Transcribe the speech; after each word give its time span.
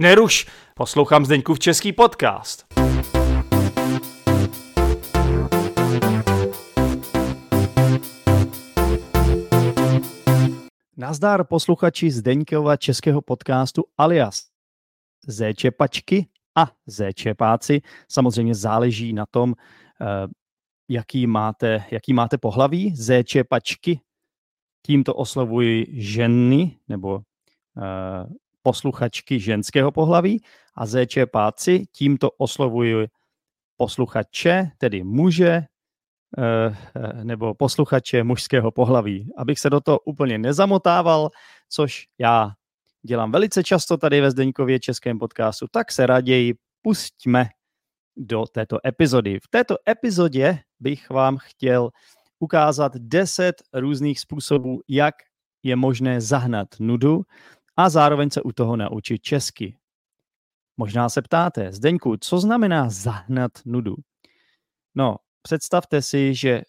Neruš, 0.00 0.46
poslouchám 0.74 1.24
Zdeňkův 1.24 1.58
český 1.58 1.92
podcast. 1.92 2.66
Nazdár 10.96 11.44
posluchači 11.44 12.10
Zdeňkova 12.10 12.76
českého 12.76 13.20
podcastu 13.22 13.84
alias 13.98 14.46
Zéčepačky 15.26 16.26
a 16.56 16.72
Zéčepáci. 16.86 17.80
Samozřejmě 18.08 18.54
záleží 18.54 19.12
na 19.12 19.26
tom, 19.26 19.54
eh, 20.00 20.06
jaký 20.88 21.26
máte, 21.26 21.84
jaký 21.90 22.12
máte 22.12 22.38
pohlaví. 22.38 22.96
Zéčepačky, 22.96 24.00
tímto 24.86 25.14
oslovuji 25.14 25.86
ženy 25.90 26.76
nebo 26.88 27.14
uh, 27.14 28.32
posluchačky 28.62 29.40
ženského 29.40 29.92
pohlaví 29.92 30.42
a 30.74 30.86
Zéčepáci, 30.86 31.84
tímto 31.92 32.30
oslovuji 32.30 33.06
posluchače, 33.76 34.70
tedy 34.78 35.04
muže, 35.04 35.64
Eh, 36.38 36.74
nebo 37.24 37.54
posluchače 37.54 38.24
mužského 38.24 38.70
pohlaví. 38.70 39.30
Abych 39.36 39.58
se 39.58 39.70
do 39.70 39.80
toho 39.80 39.98
úplně 39.98 40.38
nezamotával, 40.38 41.30
což 41.68 42.06
já 42.18 42.50
dělám 43.06 43.32
velice 43.32 43.64
často 43.64 43.96
tady 43.96 44.20
ve 44.20 44.30
Zdeňkově 44.30 44.80
českém 44.80 45.18
podcastu, 45.18 45.66
tak 45.70 45.92
se 45.92 46.06
raději 46.06 46.54
pustíme 46.82 47.48
do 48.16 48.44
této 48.46 48.78
epizody. 48.86 49.38
V 49.40 49.48
této 49.50 49.76
epizodě 49.88 50.58
bych 50.80 51.10
vám 51.10 51.38
chtěl 51.38 51.90
ukázat 52.38 52.96
10 52.96 53.62
různých 53.74 54.20
způsobů, 54.20 54.80
jak 54.88 55.14
je 55.62 55.76
možné 55.76 56.20
zahnat 56.20 56.68
nudu 56.80 57.22
a 57.84 57.88
zároveň 57.88 58.30
se 58.30 58.42
u 58.42 58.52
toho 58.52 58.76
naučit 58.76 59.22
česky. 59.22 59.76
Možná 60.76 61.08
se 61.08 61.22
ptáte, 61.22 61.72
Zdeňku, 61.72 62.16
co 62.16 62.38
znamená 62.38 62.90
zahnat 62.90 63.52
nudu? 63.64 63.96
No, 64.94 65.16
představte 65.42 66.02
si, 66.02 66.34
že 66.34 66.62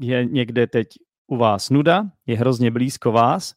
je 0.00 0.24
někde 0.24 0.66
teď 0.66 0.86
u 1.26 1.36
vás 1.36 1.70
nuda, 1.70 2.04
je 2.26 2.36
hrozně 2.36 2.70
blízko 2.70 3.12
vás 3.12 3.54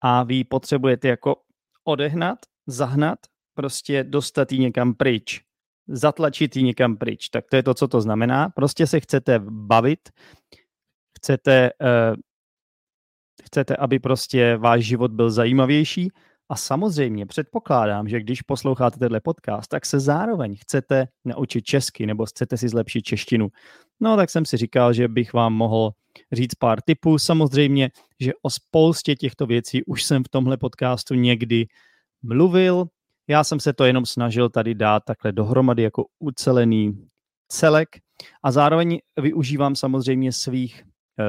a 0.00 0.22
vy 0.22 0.44
potřebujete 0.44 1.08
jako 1.08 1.36
odehnat, 1.84 2.38
zahnat, 2.66 3.18
prostě 3.54 4.04
dostat 4.04 4.52
ji 4.52 4.58
někam 4.58 4.94
pryč, 4.94 5.42
zatlačit 5.88 6.56
ji 6.56 6.62
někam 6.62 6.96
pryč. 6.96 7.28
Tak 7.28 7.44
to 7.50 7.56
je 7.56 7.62
to, 7.62 7.74
co 7.74 7.88
to 7.88 8.00
znamená. 8.00 8.48
Prostě 8.48 8.86
se 8.86 9.00
chcete 9.00 9.38
bavit, 9.48 10.10
chcete, 11.18 11.70
uh, 11.80 12.16
chcete, 13.44 13.76
aby 13.76 13.98
prostě 13.98 14.56
váš 14.56 14.84
život 14.84 15.10
byl 15.10 15.30
zajímavější 15.30 16.08
a 16.48 16.56
samozřejmě 16.56 17.26
předpokládám, 17.26 18.08
že 18.08 18.20
když 18.20 18.42
posloucháte 18.42 18.98
tenhle 18.98 19.20
podcast, 19.20 19.68
tak 19.68 19.86
se 19.86 20.00
zároveň 20.00 20.56
chcete 20.60 21.08
naučit 21.24 21.64
česky 21.64 22.06
nebo 22.06 22.26
chcete 22.26 22.56
si 22.56 22.68
zlepšit 22.68 23.02
češtinu. 23.02 23.48
No 24.00 24.16
tak 24.16 24.30
jsem 24.30 24.44
si 24.44 24.56
říkal, 24.56 24.92
že 24.92 25.08
bych 25.08 25.32
vám 25.32 25.54
mohl 25.54 25.90
říct 26.32 26.54
pár 26.54 26.80
tipů. 26.80 27.18
Samozřejmě, 27.18 27.90
že 28.20 28.32
o 28.42 28.50
spoustě 28.50 29.16
těchto 29.16 29.46
věcí 29.46 29.84
už 29.84 30.04
jsem 30.04 30.24
v 30.24 30.28
tomhle 30.28 30.56
podcastu 30.56 31.14
někdy 31.14 31.66
mluvil. 32.22 32.86
Já 33.28 33.44
jsem 33.44 33.60
se 33.60 33.72
to 33.72 33.84
jenom 33.84 34.06
snažil 34.06 34.48
tady 34.48 34.74
dát 34.74 35.02
takhle 35.06 35.32
dohromady 35.32 35.82
jako 35.82 36.04
ucelený 36.18 37.08
celek 37.48 37.88
a 38.42 38.52
zároveň 38.52 38.98
využívám 39.20 39.76
samozřejmě 39.76 40.32
svých 40.32 40.82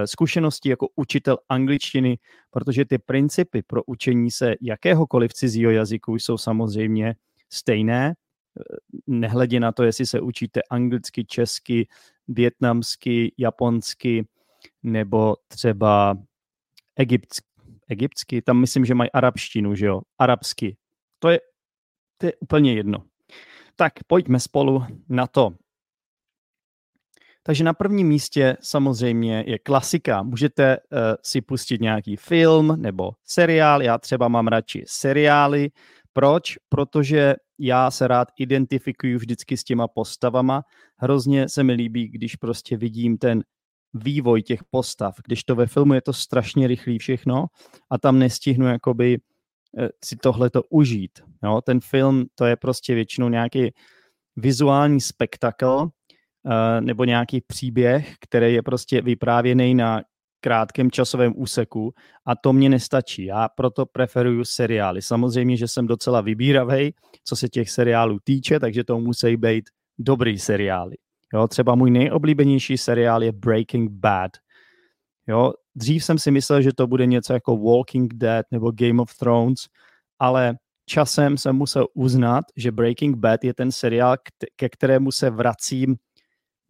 zkušenosti 0.05 0.69
jako 0.69 0.87
učitel 0.95 1.37
angličtiny, 1.49 2.19
protože 2.51 2.85
ty 2.85 2.97
principy 2.97 3.61
pro 3.61 3.83
učení 3.83 4.31
se 4.31 4.55
jakéhokoliv 4.61 5.33
cizího 5.33 5.71
jazyku 5.71 6.15
jsou 6.15 6.37
samozřejmě 6.37 7.15
stejné, 7.49 8.13
eh, 8.13 8.63
nehledě 9.07 9.59
na 9.59 9.71
to, 9.71 9.83
jestli 9.83 10.05
se 10.05 10.21
učíte 10.21 10.61
anglicky, 10.69 11.25
česky, 11.25 11.87
větnamsky, 12.27 13.33
japonsky 13.37 14.27
nebo 14.83 15.35
třeba 15.47 16.17
egyptsky. 16.95 17.47
egyptsky, 17.89 18.41
tam 18.41 18.59
myslím, 18.59 18.85
že 18.85 18.95
mají 18.95 19.11
arabštinu, 19.11 19.75
že 19.75 19.85
jo, 19.85 20.01
arabsky. 20.19 20.77
To 21.19 21.29
je, 21.29 21.39
to 22.17 22.25
je 22.25 22.33
úplně 22.39 22.73
jedno. 22.73 23.03
Tak 23.75 23.93
pojďme 24.07 24.39
spolu 24.39 24.83
na 25.09 25.27
to. 25.27 25.55
Takže 27.47 27.63
na 27.63 27.73
prvním 27.73 28.07
místě 28.07 28.57
samozřejmě 28.61 29.43
je 29.47 29.59
klasika. 29.59 30.23
Můžete 30.23 30.77
uh, 30.77 30.99
si 31.23 31.41
pustit 31.41 31.81
nějaký 31.81 32.15
film 32.15 32.81
nebo 32.81 33.11
seriál. 33.23 33.81
Já 33.81 33.97
třeba 33.97 34.27
mám 34.27 34.47
radši 34.47 34.83
seriály. 34.87 35.69
Proč? 36.13 36.57
Protože 36.69 37.35
já 37.59 37.91
se 37.91 38.07
rád 38.07 38.27
identifikuju 38.37 39.17
vždycky 39.17 39.57
s 39.57 39.63
těma 39.63 39.87
postavama. 39.87 40.63
Hrozně 40.97 41.49
se 41.49 41.63
mi 41.63 41.73
líbí, 41.73 42.07
když 42.07 42.35
prostě 42.35 42.77
vidím 42.77 43.17
ten 43.17 43.43
vývoj 43.93 44.41
těch 44.41 44.63
postav. 44.63 45.15
Když 45.25 45.43
to 45.43 45.55
ve 45.55 45.67
filmu 45.67 45.93
je 45.93 46.01
to 46.01 46.13
strašně 46.13 46.67
rychlý 46.67 46.99
všechno 46.99 47.45
a 47.89 47.97
tam 47.97 48.19
nestihnu 48.19 48.67
jakoby 48.67 49.17
uh, 49.17 49.87
si 50.03 50.15
tohleto 50.15 50.63
užít. 50.69 51.11
Jo? 51.43 51.61
Ten 51.61 51.79
film 51.79 52.25
to 52.35 52.45
je 52.45 52.55
prostě 52.55 52.95
většinou 52.95 53.29
nějaký 53.29 53.71
vizuální 54.35 55.01
spektakl, 55.01 55.89
Eh, 55.89 55.96
nebo 56.79 57.03
nějaký 57.03 57.41
příběh, 57.41 58.15
který 58.21 58.53
je 58.53 58.63
prostě 58.63 59.01
vyprávěný 59.01 59.75
na 59.75 60.01
krátkém 60.39 60.91
časovém 60.91 61.33
úseku 61.35 61.93
a 62.25 62.35
to 62.35 62.53
mě 62.53 62.69
nestačí. 62.69 63.25
Já 63.25 63.49
proto 63.49 63.85
preferuju 63.85 64.45
seriály. 64.45 65.01
Samozřejmě, 65.01 65.57
že 65.57 65.67
jsem 65.67 65.87
docela 65.87 66.21
vybíravý, 66.21 66.93
co 67.23 67.35
se 67.35 67.49
těch 67.49 67.69
seriálů 67.69 68.17
týče, 68.23 68.59
takže 68.59 68.83
to 68.83 68.99
musí 68.99 69.37
být 69.37 69.69
dobrý 69.99 70.39
seriály. 70.39 70.95
Jo, 71.33 71.47
třeba 71.47 71.75
můj 71.75 71.91
nejoblíbenější 71.91 72.77
seriál 72.77 73.23
je 73.23 73.31
Breaking 73.31 73.91
Bad. 73.91 74.31
Jo, 75.27 75.53
dřív 75.75 76.03
jsem 76.03 76.17
si 76.19 76.31
myslel, 76.31 76.61
že 76.61 76.73
to 76.73 76.87
bude 76.87 77.05
něco 77.05 77.33
jako 77.33 77.57
Walking 77.57 78.13
Dead 78.13 78.45
nebo 78.51 78.71
Game 78.71 79.01
of 79.01 79.17
Thrones, 79.17 79.59
ale 80.19 80.55
časem 80.85 81.37
jsem 81.37 81.55
musel 81.55 81.87
uznat, 81.93 82.45
že 82.55 82.71
Breaking 82.71 83.17
Bad 83.17 83.43
je 83.43 83.53
ten 83.53 83.71
seriál, 83.71 84.17
ke 84.55 84.69
kterému 84.69 85.11
se 85.11 85.29
vracím 85.29 85.95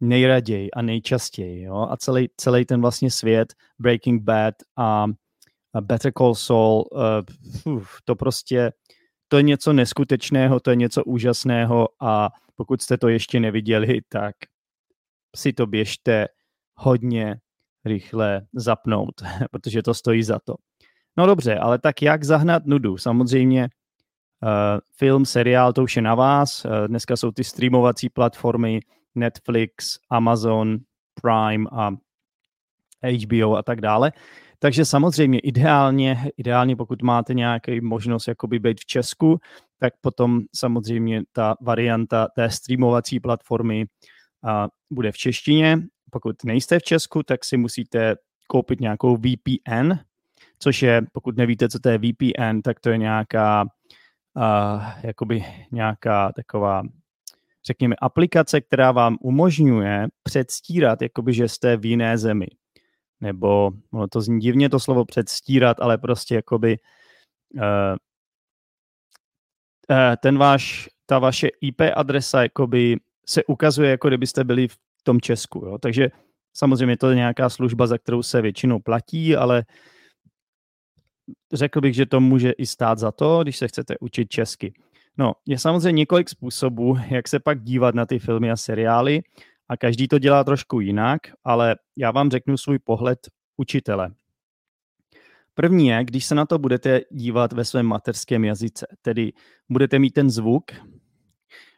nejraději 0.00 0.70
a 0.70 0.82
nejčastěji. 0.82 1.62
Jo? 1.62 1.88
A 1.90 1.96
celý, 1.96 2.28
celý 2.36 2.64
ten 2.64 2.80
vlastně 2.80 3.10
svět 3.10 3.54
Breaking 3.78 4.22
Bad 4.22 4.54
a, 4.76 5.06
a 5.74 5.80
Better 5.80 6.12
Call 6.18 6.34
Saul, 6.34 6.84
uh, 7.66 7.74
uf, 7.74 7.98
to 8.04 8.16
prostě 8.16 8.72
to 9.28 9.36
je 9.36 9.42
něco 9.42 9.72
neskutečného, 9.72 10.60
to 10.60 10.70
je 10.70 10.76
něco 10.76 11.04
úžasného 11.04 11.88
a 12.00 12.30
pokud 12.56 12.82
jste 12.82 12.98
to 12.98 13.08
ještě 13.08 13.40
neviděli, 13.40 14.00
tak 14.08 14.34
si 15.36 15.52
to 15.52 15.66
běžte 15.66 16.26
hodně 16.74 17.40
rychle 17.84 18.46
zapnout, 18.52 19.14
protože 19.50 19.82
to 19.82 19.94
stojí 19.94 20.22
za 20.22 20.38
to. 20.44 20.54
No 21.16 21.26
dobře, 21.26 21.58
ale 21.58 21.78
tak 21.78 22.02
jak 22.02 22.24
zahnat 22.24 22.66
nudu? 22.66 22.96
Samozřejmě 22.96 23.62
uh, 24.42 24.48
film, 24.96 25.26
seriál, 25.26 25.72
to 25.72 25.82
už 25.82 25.96
je 25.96 26.02
na 26.02 26.14
vás. 26.14 26.64
Uh, 26.64 26.70
dneska 26.86 27.16
jsou 27.16 27.32
ty 27.32 27.44
streamovací 27.44 28.08
platformy, 28.08 28.80
Netflix, 29.14 29.98
Amazon, 30.10 30.78
Prime 31.22 31.66
a 31.72 31.90
HBO 33.02 33.56
a 33.56 33.62
tak 33.62 33.80
dále. 33.80 34.12
Takže 34.58 34.84
samozřejmě 34.84 35.38
ideálně, 35.38 36.30
ideálně 36.36 36.76
pokud 36.76 37.02
máte 37.02 37.34
nějaký 37.34 37.80
možnost 37.80 38.28
jakoby 38.28 38.58
být 38.58 38.80
v 38.80 38.86
Česku, 38.86 39.40
tak 39.78 39.92
potom 40.00 40.40
samozřejmě 40.54 41.22
ta 41.32 41.56
varianta 41.60 42.28
té 42.34 42.50
streamovací 42.50 43.20
platformy 43.20 43.86
a, 44.44 44.68
bude 44.90 45.12
v 45.12 45.16
češtině. 45.16 45.78
Pokud 46.10 46.44
nejste 46.44 46.78
v 46.78 46.82
Česku, 46.82 47.22
tak 47.22 47.44
si 47.44 47.56
musíte 47.56 48.16
koupit 48.46 48.80
nějakou 48.80 49.16
VPN, 49.16 49.92
což 50.58 50.82
je, 50.82 51.02
pokud 51.12 51.36
nevíte, 51.36 51.68
co 51.68 51.78
to 51.78 51.88
je 51.88 51.98
VPN, 51.98 52.60
tak 52.64 52.80
to 52.80 52.90
je 52.90 52.98
nějaká, 52.98 53.66
uh, 54.34 54.82
jakoby 55.02 55.44
nějaká 55.72 56.32
taková 56.32 56.82
řekněme, 57.68 57.96
aplikace, 57.96 58.60
která 58.60 58.92
vám 58.92 59.16
umožňuje 59.20 60.08
předstírat, 60.22 61.02
jakoby, 61.02 61.32
že 61.34 61.48
jste 61.48 61.76
v 61.76 61.84
jiné 61.84 62.18
zemi. 62.18 62.46
Nebo, 63.20 63.70
ono 63.92 64.08
to 64.08 64.20
zní 64.20 64.40
divně 64.40 64.68
to 64.68 64.80
slovo 64.80 65.04
předstírat, 65.04 65.80
ale 65.80 65.98
prostě 65.98 66.34
jakoby 66.34 66.78
uh, 67.54 67.62
uh, 69.90 70.16
ten 70.22 70.38
váš, 70.38 70.88
ta 71.06 71.18
vaše 71.18 71.48
IP 71.60 71.80
adresa 71.94 72.42
jakoby 72.42 72.96
se 73.26 73.44
ukazuje, 73.44 73.90
jako 73.90 74.08
kdybyste 74.08 74.44
byli 74.44 74.68
v 74.68 74.76
tom 75.02 75.20
Česku. 75.20 75.58
Jo? 75.58 75.78
Takže 75.78 76.08
samozřejmě 76.54 76.96
to 76.96 77.10
je 77.10 77.16
nějaká 77.16 77.48
služba, 77.48 77.86
za 77.86 77.98
kterou 77.98 78.22
se 78.22 78.42
většinou 78.42 78.78
platí, 78.78 79.36
ale 79.36 79.64
řekl 81.52 81.80
bych, 81.80 81.94
že 81.94 82.06
to 82.06 82.20
může 82.20 82.50
i 82.50 82.66
stát 82.66 82.98
za 82.98 83.12
to, 83.12 83.42
když 83.42 83.56
se 83.56 83.68
chcete 83.68 83.94
učit 84.00 84.28
česky. 84.30 84.72
No, 85.18 85.32
je 85.46 85.58
samozřejmě 85.58 85.98
několik 85.98 86.28
způsobů, 86.28 86.96
jak 87.10 87.28
se 87.28 87.40
pak 87.40 87.62
dívat 87.62 87.94
na 87.94 88.06
ty 88.06 88.18
filmy 88.18 88.50
a 88.50 88.56
seriály 88.56 89.22
a 89.68 89.76
každý 89.76 90.08
to 90.08 90.18
dělá 90.18 90.44
trošku 90.44 90.80
jinak, 90.80 91.20
ale 91.44 91.76
já 91.96 92.10
vám 92.10 92.30
řeknu 92.30 92.56
svůj 92.56 92.78
pohled 92.78 93.18
učitele. 93.56 94.10
První 95.54 95.86
je, 95.86 96.04
když 96.04 96.24
se 96.24 96.34
na 96.34 96.46
to 96.46 96.58
budete 96.58 97.00
dívat 97.10 97.52
ve 97.52 97.64
svém 97.64 97.86
mateřském 97.86 98.44
jazyce, 98.44 98.86
tedy 99.02 99.32
budete 99.68 99.98
mít 99.98 100.10
ten 100.10 100.30
zvuk 100.30 100.64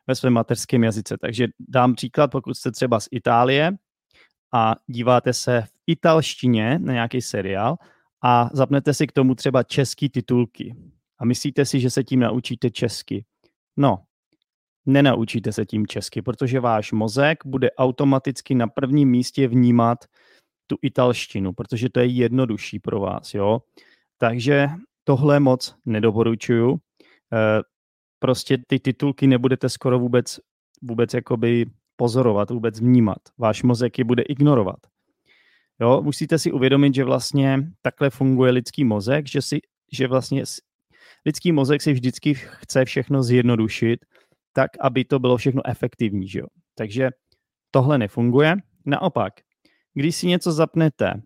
ve 0.07 0.15
svém 0.15 0.33
mateřském 0.33 0.85
jazyce. 0.85 1.19
Takže 1.19 1.49
dám 1.69 1.95
příklad, 1.95 2.31
pokud 2.31 2.55
jste 2.55 2.71
třeba 2.71 3.01
z 3.01 3.09
Itálie 3.11 3.73
a 4.53 4.75
díváte 4.87 5.33
se 5.33 5.63
v 5.63 5.73
italštině 5.87 6.79
na 6.79 6.93
nějaký 6.93 7.23
seriál 7.23 7.77
a 8.23 8.51
zapnete 8.53 8.95
si 8.95 9.07
k 9.07 9.13
tomu 9.13 9.35
třeba 9.35 9.63
český 9.63 10.09
titulky 10.09 10.77
a 11.19 11.25
myslíte 11.25 11.65
si, 11.65 11.81
že 11.81 11.91
se 11.91 12.05
tím 12.05 12.21
naučíte 12.21 12.71
česky. 12.71 13.25
No, 13.77 13.99
nenaučíte 14.87 15.53
se 15.53 15.67
tím 15.67 15.87
česky, 15.87 16.23
protože 16.23 16.61
váš 16.61 16.93
mozek 16.93 17.39
bude 17.47 17.71
automaticky 17.71 18.55
na 18.55 18.67
prvním 18.67 19.11
místě 19.11 19.49
vnímat 19.49 20.05
tu 20.67 20.77
italštinu, 20.83 21.53
protože 21.53 21.89
to 21.91 22.01
je 22.01 22.07
jednodušší 22.07 22.79
pro 22.79 23.01
vás, 23.01 23.35
jo. 23.35 23.63
Takže 24.19 24.69
tohle 25.05 25.41
moc 25.41 25.77
nedoporučuju. 25.87 26.79
Eh, 27.33 27.63
prostě 28.19 28.59
ty 28.67 28.79
titulky 28.79 29.27
nebudete 29.27 29.69
skoro 29.69 29.99
vůbec, 29.99 30.41
vůbec 30.83 31.15
jakoby 31.15 31.67
pozorovat, 31.97 32.51
vůbec 32.51 32.81
vnímat. 32.81 33.19
Váš 33.39 33.63
mozek 33.63 33.99
je 33.99 34.05
bude 34.05 34.23
ignorovat. 34.23 34.79
Jo, 35.81 36.03
musíte 36.03 36.39
si 36.39 36.53
uvědomit, 36.53 36.95
že 36.95 37.05
vlastně 37.05 37.73
takhle 37.83 38.11
funguje 38.11 38.53
lidský 38.53 38.85
mozek, 38.85 39.29
že, 39.29 39.43
si, 39.43 39.61
že 39.93 40.09
vlastně 40.09 40.43
lidský 41.27 41.53
mozek 41.53 41.83
si 41.83 41.93
vždycky 41.93 42.35
chce 42.35 42.85
všechno 42.85 43.23
zjednodušit, 43.23 44.05
tak, 44.53 44.71
aby 44.81 45.05
to 45.05 45.19
bylo 45.19 45.37
všechno 45.37 45.63
efektivní. 45.67 46.29
Že 46.29 46.39
jo? 46.39 46.47
Takže 46.75 47.11
tohle 47.71 47.99
nefunguje. 47.99 48.57
Naopak, 48.87 49.33
když 49.95 50.17
si 50.17 50.27
něco 50.27 50.53
zapnete 50.53 51.23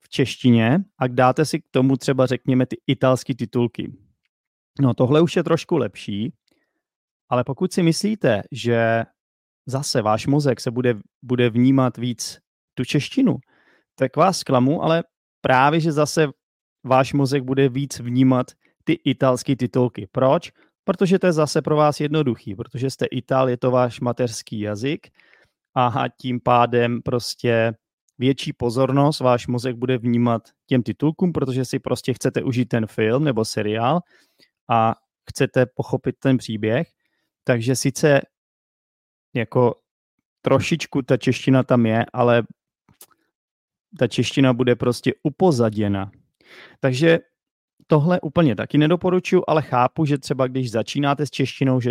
v 0.00 0.08
češtině 0.08 0.78
a 0.98 1.06
dáte 1.06 1.44
si 1.44 1.60
k 1.60 1.64
tomu 1.70 1.96
třeba, 1.96 2.26
řekněme, 2.26 2.66
ty 2.66 2.76
italské 2.86 3.34
titulky, 3.34 3.92
no 4.80 4.94
tohle 4.94 5.20
už 5.20 5.36
je 5.36 5.44
trošku 5.44 5.76
lepší, 5.76 6.32
ale 7.28 7.44
pokud 7.44 7.72
si 7.72 7.82
myslíte, 7.82 8.42
že 8.52 9.04
zase 9.66 10.02
váš 10.02 10.26
mozek 10.26 10.60
se 10.60 10.70
bude, 10.70 10.94
bude 11.22 11.50
vnímat 11.50 11.96
víc 11.96 12.38
tu 12.74 12.84
češtinu, 12.84 13.36
tak 13.94 14.16
vás 14.16 14.38
zklamu, 14.38 14.82
ale 14.82 15.04
právě, 15.40 15.80
že 15.80 15.92
zase 15.92 16.28
váš 16.84 17.12
mozek 17.12 17.42
bude 17.42 17.68
víc 17.68 18.00
vnímat 18.00 18.46
ty 18.84 18.92
italské 18.92 19.56
titulky. 19.56 20.08
Proč? 20.12 20.52
Protože 20.84 21.18
to 21.18 21.26
je 21.26 21.32
zase 21.32 21.62
pro 21.62 21.76
vás 21.76 22.00
jednoduchý, 22.00 22.54
protože 22.54 22.90
jste 22.90 23.06
Ital, 23.06 23.48
je 23.48 23.56
to 23.56 23.70
váš 23.70 24.00
mateřský 24.00 24.60
jazyk 24.60 25.06
a 25.74 26.04
tím 26.20 26.40
pádem 26.40 27.02
prostě 27.02 27.72
větší 28.18 28.52
pozornost 28.52 29.20
váš 29.20 29.46
mozek 29.46 29.76
bude 29.76 29.98
vnímat 29.98 30.42
těm 30.66 30.82
titulkům, 30.82 31.32
protože 31.32 31.64
si 31.64 31.78
prostě 31.78 32.14
chcete 32.14 32.42
užít 32.42 32.68
ten 32.68 32.86
film 32.86 33.24
nebo 33.24 33.44
seriál 33.44 34.00
a 34.68 34.94
chcete 35.30 35.66
pochopit 35.66 36.16
ten 36.18 36.36
příběh. 36.36 36.88
Takže 37.44 37.76
sice 37.76 38.20
jako 39.34 39.74
trošičku 40.42 41.02
ta 41.02 41.16
čeština 41.16 41.62
tam 41.62 41.86
je, 41.86 42.06
ale 42.12 42.42
ta 43.98 44.08
čeština 44.08 44.52
bude 44.52 44.76
prostě 44.76 45.12
upozaděna. 45.22 46.10
Takže 46.80 47.18
tohle 47.86 48.20
úplně 48.20 48.56
taky 48.56 48.78
nedoporučuji, 48.78 49.42
ale 49.48 49.62
chápu, 49.62 50.04
že 50.04 50.18
třeba 50.18 50.46
když 50.46 50.70
začínáte 50.70 51.26
s 51.26 51.30
češtinou, 51.30 51.80
že 51.80 51.90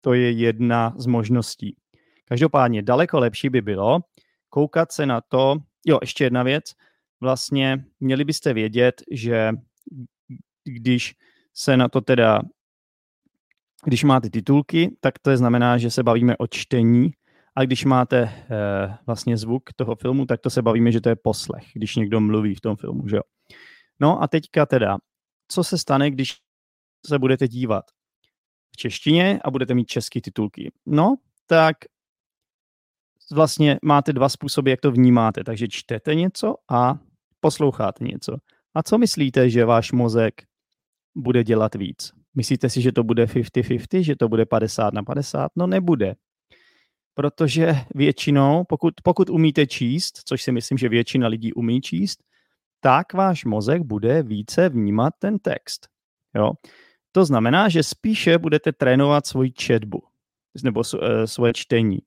to 0.00 0.14
je 0.14 0.30
jedna 0.30 0.94
z 0.96 1.06
možností. 1.06 1.76
Každopádně 2.24 2.82
daleko 2.82 3.18
lepší 3.18 3.48
by 3.48 3.60
bylo 3.60 4.00
koukat 4.48 4.92
se 4.92 5.06
na 5.06 5.20
to, 5.20 5.56
jo, 5.86 5.98
ještě 6.00 6.24
jedna 6.24 6.42
věc, 6.42 6.64
vlastně 7.20 7.84
měli 8.00 8.24
byste 8.24 8.54
vědět, 8.54 9.02
že 9.10 9.52
když 10.64 11.14
se 11.54 11.76
na 11.76 11.88
to 11.88 12.00
teda, 12.00 12.42
když 13.84 14.04
máte 14.04 14.30
titulky, 14.30 14.96
tak 15.00 15.18
to 15.18 15.36
znamená, 15.36 15.78
že 15.78 15.90
se 15.90 16.02
bavíme 16.02 16.36
o 16.36 16.46
čtení, 16.46 17.12
a 17.58 17.64
když 17.64 17.84
máte 17.84 18.22
eh, 18.22 18.96
vlastně 19.06 19.36
zvuk 19.36 19.72
toho 19.76 19.96
filmu, 19.96 20.26
tak 20.26 20.40
to 20.40 20.50
se 20.50 20.62
bavíme, 20.62 20.92
že 20.92 21.00
to 21.00 21.08
je 21.08 21.16
poslech, 21.16 21.64
když 21.74 21.96
někdo 21.96 22.20
mluví 22.20 22.54
v 22.54 22.60
tom 22.60 22.76
filmu, 22.76 23.08
že 23.08 23.16
jo. 23.16 23.22
No 24.00 24.22
a 24.22 24.28
teďka 24.28 24.66
teda, 24.66 24.98
co 25.48 25.64
se 25.64 25.78
stane, 25.78 26.10
když 26.10 26.36
se 27.06 27.18
budete 27.18 27.48
dívat 27.48 27.84
v 28.74 28.76
češtině 28.76 29.40
a 29.44 29.50
budete 29.50 29.74
mít 29.74 29.88
české 29.88 30.20
titulky? 30.20 30.72
No, 30.86 31.16
tak 31.46 31.76
vlastně 33.32 33.78
máte 33.82 34.12
dva 34.12 34.28
způsoby, 34.28 34.70
jak 34.70 34.80
to 34.80 34.90
vnímáte. 34.90 35.44
Takže 35.44 35.68
čtete 35.68 36.14
něco 36.14 36.54
a 36.70 36.98
posloucháte 37.40 38.04
něco. 38.04 38.36
A 38.74 38.82
co 38.82 38.98
myslíte, 38.98 39.50
že 39.50 39.64
váš 39.64 39.92
mozek 39.92 40.34
bude 41.16 41.44
dělat 41.44 41.74
víc? 41.74 42.12
Myslíte 42.34 42.70
si, 42.70 42.82
že 42.82 42.92
to 42.92 43.04
bude 43.04 43.24
50-50, 43.24 44.00
že 44.00 44.16
to 44.16 44.28
bude 44.28 44.46
50 44.46 44.94
na 44.94 45.02
50? 45.02 45.50
No 45.56 45.66
nebude. 45.66 46.14
Protože 47.14 47.74
většinou, 47.94 48.64
pokud, 48.68 48.94
pokud 49.02 49.30
umíte 49.30 49.66
číst, 49.66 50.20
což 50.24 50.42
si 50.42 50.52
myslím, 50.52 50.78
že 50.78 50.88
většina 50.88 51.28
lidí 51.28 51.52
umí 51.52 51.80
číst, 51.80 52.22
tak 52.80 53.12
váš 53.12 53.44
mozek 53.44 53.82
bude 53.82 54.22
více 54.22 54.68
vnímat 54.68 55.14
ten 55.18 55.38
text. 55.38 55.88
Jo? 56.34 56.52
To 57.12 57.24
znamená, 57.24 57.68
že 57.68 57.82
spíše 57.82 58.38
budete 58.38 58.72
trénovat 58.72 59.26
svoji 59.26 59.52
četbu 59.52 60.02
nebo 60.62 60.82
eh, 61.02 61.26
svoje 61.26 61.52
čtení 61.52 61.98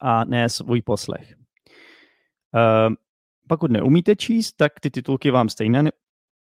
a 0.00 0.24
ne 0.24 0.48
svůj 0.48 0.82
poslech. 0.82 1.34
Uh, 2.54 2.94
pokud 3.48 3.70
neumíte 3.70 4.16
číst, 4.16 4.52
tak 4.52 4.80
ty 4.80 4.90
titulky 4.90 5.30
vám 5.30 5.48
stejně 5.48 5.82
ne- 5.82 5.92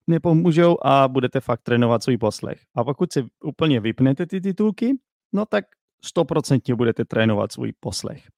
nepomůžou 0.06 0.86
a 0.86 1.08
budete 1.08 1.40
fakt 1.40 1.62
trénovat 1.62 2.02
svůj 2.02 2.18
poslech. 2.18 2.60
A 2.74 2.84
pokud 2.84 3.12
si 3.12 3.24
úplně 3.44 3.80
vypnete 3.80 4.26
ty 4.26 4.40
titulky, 4.40 4.98
no 5.32 5.46
tak 5.46 5.64
stoprocentně 6.04 6.74
budete 6.74 7.04
trénovat 7.04 7.52
svůj 7.52 7.72
poslech. 7.80 8.28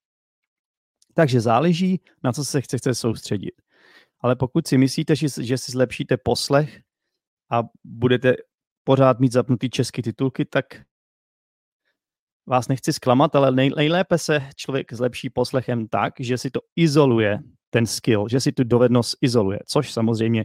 Takže 1.14 1.40
záleží, 1.40 2.00
na 2.24 2.32
co 2.32 2.44
se 2.44 2.60
chcete 2.60 2.94
soustředit. 2.94 3.54
Ale 4.20 4.36
pokud 4.36 4.66
si 4.66 4.78
myslíte, 4.78 5.16
že, 5.16 5.26
že 5.40 5.58
si 5.58 5.72
zlepšíte 5.72 6.16
poslech 6.16 6.80
a 7.50 7.62
budete 7.84 8.34
pořád 8.84 9.20
mít 9.20 9.32
zapnutý 9.32 9.70
český 9.70 10.02
titulky, 10.02 10.44
tak 10.44 10.64
vás 12.46 12.68
nechci 12.68 12.92
zklamat, 12.92 13.36
ale 13.36 13.52
nej, 13.52 13.70
nejlépe 13.76 14.18
se 14.18 14.48
člověk 14.56 14.92
zlepší 14.92 15.30
poslechem 15.30 15.88
tak, 15.88 16.14
že 16.20 16.38
si 16.38 16.50
to 16.50 16.60
izoluje, 16.76 17.38
ten 17.70 17.86
skill, 17.86 18.28
že 18.28 18.40
si 18.40 18.52
tu 18.52 18.64
dovednost 18.64 19.16
izoluje, 19.20 19.58
což 19.66 19.92
samozřejmě 19.92 20.44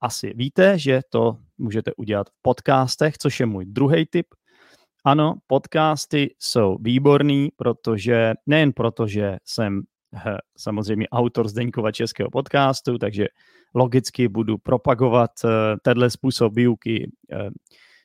asi 0.00 0.32
víte, 0.36 0.78
že 0.78 1.00
to 1.10 1.38
můžete 1.58 1.94
udělat 1.94 2.28
v 2.28 2.32
podcastech, 2.42 3.18
což 3.18 3.40
je 3.40 3.46
můj 3.46 3.66
druhý 3.66 4.06
tip. 4.06 4.26
Ano, 5.04 5.34
podcasty 5.46 6.34
jsou 6.38 6.76
výborný, 6.80 7.48
protože 7.56 8.34
nejen 8.46 8.72
proto, 8.72 9.06
že 9.06 9.36
jsem 9.44 9.82
samozřejmě 10.56 11.08
autor 11.08 11.48
Zdeňkova 11.48 11.92
českého 11.92 12.30
podcastu, 12.30 12.98
takže 12.98 13.26
logicky 13.74 14.28
budu 14.28 14.58
propagovat 14.58 15.30
uh, 15.44 15.50
tenhle 15.82 16.10
způsob 16.10 16.56
výuky 16.56 17.10
uh, 17.32 17.48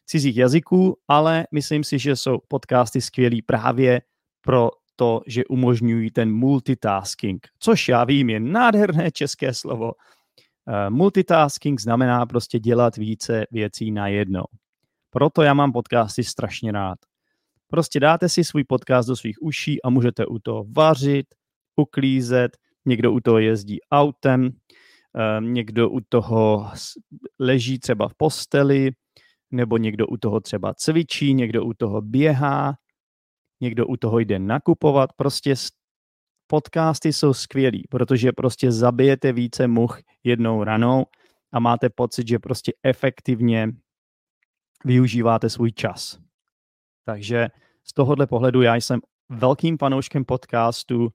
cizích 0.05 0.37
jazyků, 0.37 0.97
ale 1.07 1.47
myslím 1.51 1.83
si, 1.83 1.99
že 1.99 2.15
jsou 2.15 2.37
podcasty 2.47 3.01
skvělý 3.01 3.41
právě 3.41 4.01
pro 4.41 4.69
to, 4.95 5.21
že 5.27 5.45
umožňují 5.45 6.11
ten 6.11 6.31
multitasking, 6.31 7.47
což 7.59 7.87
já 7.87 8.03
vím, 8.03 8.29
je 8.29 8.39
nádherné 8.39 9.11
české 9.11 9.53
slovo. 9.53 9.91
Multitasking 10.89 11.81
znamená 11.81 12.25
prostě 12.25 12.59
dělat 12.59 12.97
více 12.97 13.45
věcí 13.51 13.91
najednou. 13.91 14.43
Proto 15.09 15.41
já 15.41 15.53
mám 15.53 15.71
podcasty 15.71 16.23
strašně 16.23 16.71
rád. 16.71 16.99
Prostě 17.67 17.99
dáte 17.99 18.29
si 18.29 18.43
svůj 18.43 18.63
podcast 18.63 19.09
do 19.09 19.15
svých 19.15 19.41
uší 19.41 19.81
a 19.81 19.89
můžete 19.89 20.25
u 20.25 20.39
toho 20.39 20.65
vařit, 20.75 21.25
uklízet, 21.75 22.57
někdo 22.85 23.11
u 23.11 23.19
toho 23.19 23.39
jezdí 23.39 23.79
autem, 23.91 24.49
ehm, 25.15 25.53
někdo 25.53 25.89
u 25.89 25.99
toho 26.09 26.71
leží 27.39 27.79
třeba 27.79 28.07
v 28.07 28.13
posteli, 28.13 28.91
nebo 29.51 29.77
někdo 29.77 30.07
u 30.07 30.17
toho 30.17 30.39
třeba 30.39 30.73
cvičí, 30.73 31.33
někdo 31.33 31.65
u 31.65 31.73
toho 31.73 32.01
běhá, 32.01 32.73
někdo 33.61 33.87
u 33.87 33.97
toho 33.97 34.19
jde 34.19 34.39
nakupovat. 34.39 35.13
Prostě 35.13 35.55
podcasty 36.47 37.13
jsou 37.13 37.33
skvělý, 37.33 37.83
protože 37.89 38.31
prostě 38.31 38.71
zabijete 38.71 39.33
více 39.33 39.67
much 39.67 40.01
jednou 40.23 40.63
ranou 40.63 41.05
a 41.51 41.59
máte 41.59 41.89
pocit, 41.89 42.27
že 42.27 42.39
prostě 42.39 42.73
efektivně 42.83 43.71
využíváte 44.85 45.49
svůj 45.49 45.71
čas. 45.71 46.19
Takže 47.05 47.47
z 47.83 47.93
tohohle 47.93 48.27
pohledu 48.27 48.61
já 48.61 48.75
jsem 48.75 48.99
velkým 49.29 49.77
fanouškem 49.77 50.25
podcastu 50.25 51.09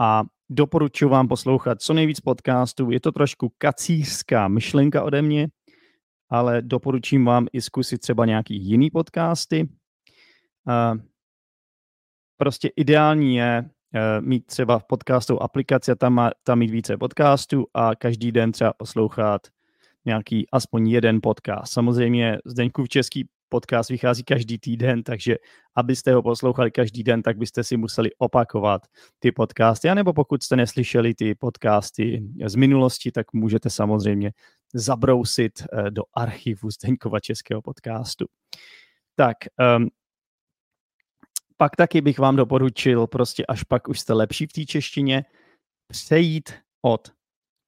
a 0.00 0.22
doporučuji 0.50 1.08
vám 1.08 1.28
poslouchat 1.28 1.82
co 1.82 1.94
nejvíc 1.94 2.20
podcastů. 2.20 2.90
Je 2.90 3.00
to 3.00 3.12
trošku 3.12 3.52
kacířská 3.58 4.48
myšlenka 4.48 5.02
ode 5.02 5.22
mě, 5.22 5.48
ale 6.30 6.62
doporučím 6.62 7.24
vám 7.24 7.46
i 7.52 7.60
zkusit 7.60 7.98
třeba 7.98 8.26
nějaký 8.26 8.56
jiný 8.64 8.90
podcasty. 8.90 9.68
Prostě 12.36 12.68
ideální 12.76 13.36
je 13.36 13.70
e, 13.94 14.20
mít 14.20 14.46
třeba 14.46 14.78
v 14.78 14.84
podcastu 14.84 15.42
aplikaci 15.42 15.92
a 15.92 15.94
tam, 15.94 16.14
má, 16.14 16.30
tam 16.42 16.58
mít 16.58 16.70
více 16.70 16.96
podcastů 16.96 17.66
a 17.74 17.94
každý 17.94 18.32
den 18.32 18.52
třeba 18.52 18.72
poslouchat 18.72 19.40
nějaký 20.04 20.46
aspoň 20.52 20.88
jeden 20.88 21.20
podcast. 21.22 21.72
Samozřejmě 21.72 22.38
Zdeňkův 22.44 22.88
český 22.88 23.28
podcast 23.48 23.90
vychází 23.90 24.24
každý 24.24 24.58
týden, 24.58 25.02
takže 25.02 25.36
abyste 25.76 26.14
ho 26.14 26.22
poslouchali 26.22 26.70
každý 26.70 27.02
den, 27.02 27.22
tak 27.22 27.38
byste 27.38 27.64
si 27.64 27.76
museli 27.76 28.10
opakovat 28.18 28.82
ty 29.18 29.32
podcasty, 29.32 29.88
anebo 29.88 30.12
pokud 30.12 30.42
jste 30.42 30.56
neslyšeli 30.56 31.14
ty 31.14 31.34
podcasty 31.34 32.22
z 32.46 32.54
minulosti, 32.54 33.12
tak 33.12 33.32
můžete 33.32 33.70
samozřejmě 33.70 34.32
zabrousit 34.74 35.52
eh, 35.62 35.90
do 35.90 36.02
archivu 36.14 36.70
Zdeňkova 36.70 37.20
českého 37.20 37.62
podcastu. 37.62 38.26
Tak, 39.16 39.36
um, 39.76 39.88
pak 41.56 41.76
taky 41.76 42.00
bych 42.00 42.18
vám 42.18 42.36
doporučil, 42.36 43.06
prostě 43.06 43.46
až 43.46 43.62
pak 43.62 43.88
už 43.88 44.00
jste 44.00 44.12
lepší 44.12 44.46
v 44.46 44.52
té 44.52 44.64
češtině, 44.64 45.24
přejít 45.88 46.54
od 46.82 47.12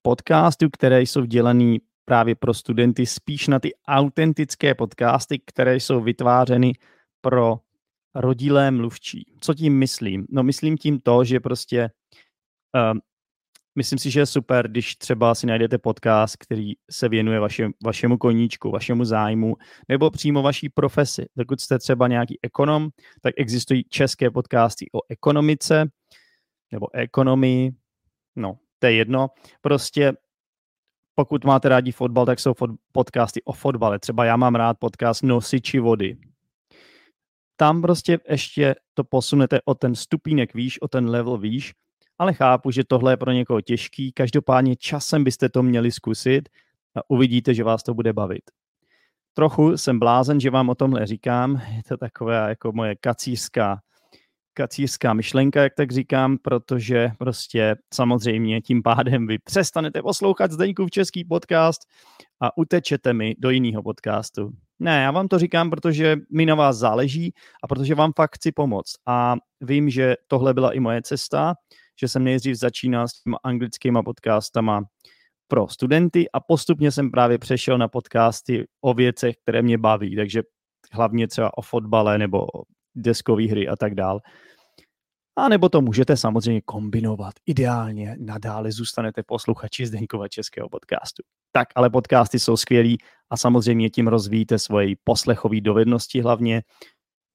podcastů, 0.02 0.70
které 0.70 1.02
jsou 1.02 1.24
dělaný 1.24 1.80
právě 2.08 2.34
pro 2.34 2.54
studenty, 2.54 3.06
spíš 3.06 3.48
na 3.48 3.58
ty 3.58 3.74
autentické 3.88 4.74
podcasty, 4.74 5.38
které 5.46 5.76
jsou 5.76 6.00
vytvářeny 6.00 6.72
pro 7.20 7.58
rodilé 8.14 8.70
mluvčí. 8.70 9.32
Co 9.40 9.54
tím 9.54 9.78
myslím? 9.78 10.26
No 10.30 10.42
myslím 10.42 10.76
tím 10.76 11.00
to, 11.00 11.24
že 11.24 11.40
prostě 11.40 11.90
uh, 12.74 12.98
myslím 13.76 13.98
si, 13.98 14.10
že 14.10 14.20
je 14.20 14.26
super, 14.26 14.68
když 14.68 14.96
třeba 14.96 15.34
si 15.34 15.46
najdete 15.46 15.78
podcast, 15.78 16.36
který 16.36 16.72
se 16.90 17.08
věnuje 17.08 17.40
vaše, 17.40 17.68
vašemu 17.84 18.18
koníčku, 18.18 18.70
vašemu 18.70 19.04
zájmu, 19.04 19.56
nebo 19.88 20.10
přímo 20.10 20.42
vaší 20.42 20.68
profesi. 20.68 21.26
Pokud 21.36 21.60
jste 21.60 21.78
třeba 21.78 22.08
nějaký 22.08 22.38
ekonom, 22.42 22.88
tak 23.20 23.34
existují 23.36 23.84
české 23.84 24.30
podcasty 24.30 24.86
o 24.92 25.00
ekonomice 25.08 25.88
nebo 26.72 26.86
ekonomii, 26.94 27.70
no, 28.36 28.58
to 28.78 28.86
je 28.86 28.92
jedno. 28.92 29.28
Prostě 29.60 30.12
pokud 31.18 31.44
máte 31.44 31.68
rádi 31.68 31.92
fotbal, 31.92 32.26
tak 32.26 32.40
jsou 32.40 32.54
podcasty 32.92 33.42
o 33.44 33.52
fotbale. 33.52 33.98
Třeba 33.98 34.24
já 34.24 34.36
mám 34.36 34.54
rád 34.54 34.78
podcast 34.78 35.22
Nosiči 35.22 35.78
vody. 35.78 36.16
Tam 37.56 37.82
prostě 37.82 38.18
ještě 38.28 38.74
to 38.94 39.04
posunete 39.04 39.60
o 39.64 39.74
ten 39.74 39.94
stupínek 39.94 40.54
výš, 40.54 40.82
o 40.82 40.88
ten 40.88 41.08
level 41.08 41.38
výš, 41.38 41.74
ale 42.18 42.34
chápu, 42.34 42.70
že 42.70 42.84
tohle 42.84 43.12
je 43.12 43.16
pro 43.16 43.32
někoho 43.32 43.60
těžký. 43.60 44.12
Každopádně 44.12 44.76
časem 44.76 45.24
byste 45.24 45.48
to 45.48 45.62
měli 45.62 45.92
zkusit 45.92 46.48
a 46.96 47.00
uvidíte, 47.08 47.54
že 47.54 47.64
vás 47.64 47.82
to 47.82 47.94
bude 47.94 48.12
bavit. 48.12 48.50
Trochu 49.34 49.76
jsem 49.76 49.98
blázen, 49.98 50.40
že 50.40 50.50
vám 50.50 50.68
o 50.68 50.74
tomhle 50.74 51.06
říkám. 51.06 51.62
Je 51.76 51.82
to 51.88 51.96
takové 51.96 52.48
jako 52.48 52.72
moje 52.72 52.96
kacířská 52.96 53.80
kacířská 54.58 55.14
myšlenka, 55.14 55.62
jak 55.62 55.74
tak 55.74 55.92
říkám, 55.92 56.38
protože 56.38 57.10
prostě 57.18 57.76
samozřejmě 57.94 58.60
tím 58.60 58.82
pádem 58.82 59.26
vy 59.26 59.38
přestanete 59.38 60.02
poslouchat 60.02 60.50
v 60.86 60.90
český 60.90 61.24
podcast 61.24 61.80
a 62.40 62.58
utečete 62.58 63.12
mi 63.12 63.34
do 63.38 63.50
jiného 63.50 63.82
podcastu. 63.82 64.50
Ne, 64.78 65.02
já 65.02 65.10
vám 65.10 65.28
to 65.28 65.38
říkám, 65.38 65.70
protože 65.70 66.16
mi 66.32 66.46
na 66.46 66.54
vás 66.54 66.76
záleží 66.76 67.34
a 67.64 67.66
protože 67.68 67.94
vám 67.94 68.12
fakt 68.16 68.34
chci 68.34 68.52
pomoct. 68.52 68.92
A 69.06 69.36
vím, 69.60 69.90
že 69.90 70.14
tohle 70.26 70.54
byla 70.54 70.72
i 70.72 70.80
moje 70.80 71.02
cesta, 71.02 71.54
že 72.00 72.08
jsem 72.08 72.24
nejdřív 72.24 72.56
začínal 72.56 73.08
s 73.08 73.22
těma 73.22 73.38
anglickýma 73.44 74.02
podcastama 74.02 74.82
pro 75.48 75.68
studenty 75.68 76.30
a 76.30 76.40
postupně 76.40 76.90
jsem 76.90 77.10
právě 77.10 77.38
přešel 77.38 77.78
na 77.78 77.88
podcasty 77.88 78.66
o 78.80 78.94
věcech, 78.94 79.36
které 79.42 79.62
mě 79.62 79.78
baví, 79.78 80.16
takže 80.16 80.42
hlavně 80.92 81.28
třeba 81.28 81.58
o 81.58 81.62
fotbale 81.62 82.18
nebo 82.18 82.46
deskové 82.98 83.46
hry 83.46 83.68
a 83.68 83.76
tak 83.76 83.94
dál. 83.94 84.20
A 85.36 85.48
nebo 85.48 85.68
to 85.68 85.80
můžete 85.80 86.16
samozřejmě 86.16 86.60
kombinovat. 86.64 87.34
Ideálně 87.46 88.16
nadále 88.20 88.72
zůstanete 88.72 89.22
posluchači 89.26 89.86
Zdeňkova 89.86 90.28
českého 90.28 90.68
podcastu. 90.68 91.22
Tak, 91.52 91.68
ale 91.74 91.90
podcasty 91.90 92.38
jsou 92.38 92.56
skvělí 92.56 92.98
a 93.30 93.36
samozřejmě 93.36 93.90
tím 93.90 94.08
rozvíjíte 94.08 94.58
svoje 94.58 94.94
poslechové 95.04 95.60
dovednosti 95.60 96.20
hlavně. 96.20 96.62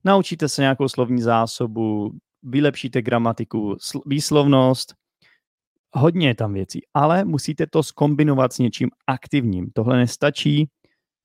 Naučíte 0.05 0.49
se 0.49 0.61
nějakou 0.61 0.87
slovní 0.87 1.21
zásobu, 1.21 2.11
vylepšíte 2.43 3.01
gramatiku, 3.01 3.77
výslovnost, 4.05 4.93
hodně 5.93 6.27
je 6.27 6.35
tam 6.35 6.53
věcí, 6.53 6.81
ale 6.93 7.25
musíte 7.25 7.67
to 7.67 7.83
skombinovat 7.83 8.53
s 8.53 8.59
něčím 8.59 8.89
aktivním. 9.07 9.69
Tohle 9.73 9.97
nestačí, 9.97 10.69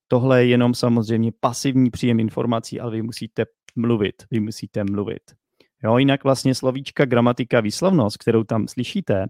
tohle 0.09 0.42
je 0.42 0.49
jenom 0.49 0.75
samozřejmě 0.75 1.33
pasivní 1.40 1.90
příjem 1.90 2.21
informací, 2.21 2.80
ale 2.80 2.90
vy 2.90 3.02
musíte 3.02 3.45
mluvit, 3.78 4.14
vy 4.30 4.40
musíte 4.40 4.85
mluvit. 4.85 5.23
Jo, 5.85 5.99
jinak 5.99 6.25
vlastně 6.25 6.54
slovíčka, 6.54 7.04
gramatika, 7.04 7.61
výslovnost, 7.61 8.16
kterou 8.16 8.44
tam 8.44 8.68
slyšíte, 8.68 9.26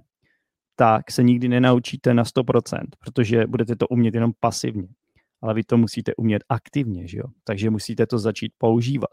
tak 0.76 1.10
se 1.10 1.22
nikdy 1.22 1.48
nenaučíte 1.48 2.14
na 2.14 2.22
100%, 2.22 2.78
protože 2.98 3.46
budete 3.46 3.76
to 3.76 3.88
umět 3.88 4.14
jenom 4.14 4.32
pasivně. 4.40 4.88
Ale 5.42 5.54
vy 5.54 5.64
to 5.64 5.76
musíte 5.76 6.14
umět 6.14 6.44
aktivně, 6.48 7.08
že 7.08 7.18
jo? 7.18 7.24
Takže 7.44 7.70
musíte 7.70 8.06
to 8.06 8.18
začít 8.18 8.52
používat. 8.58 9.10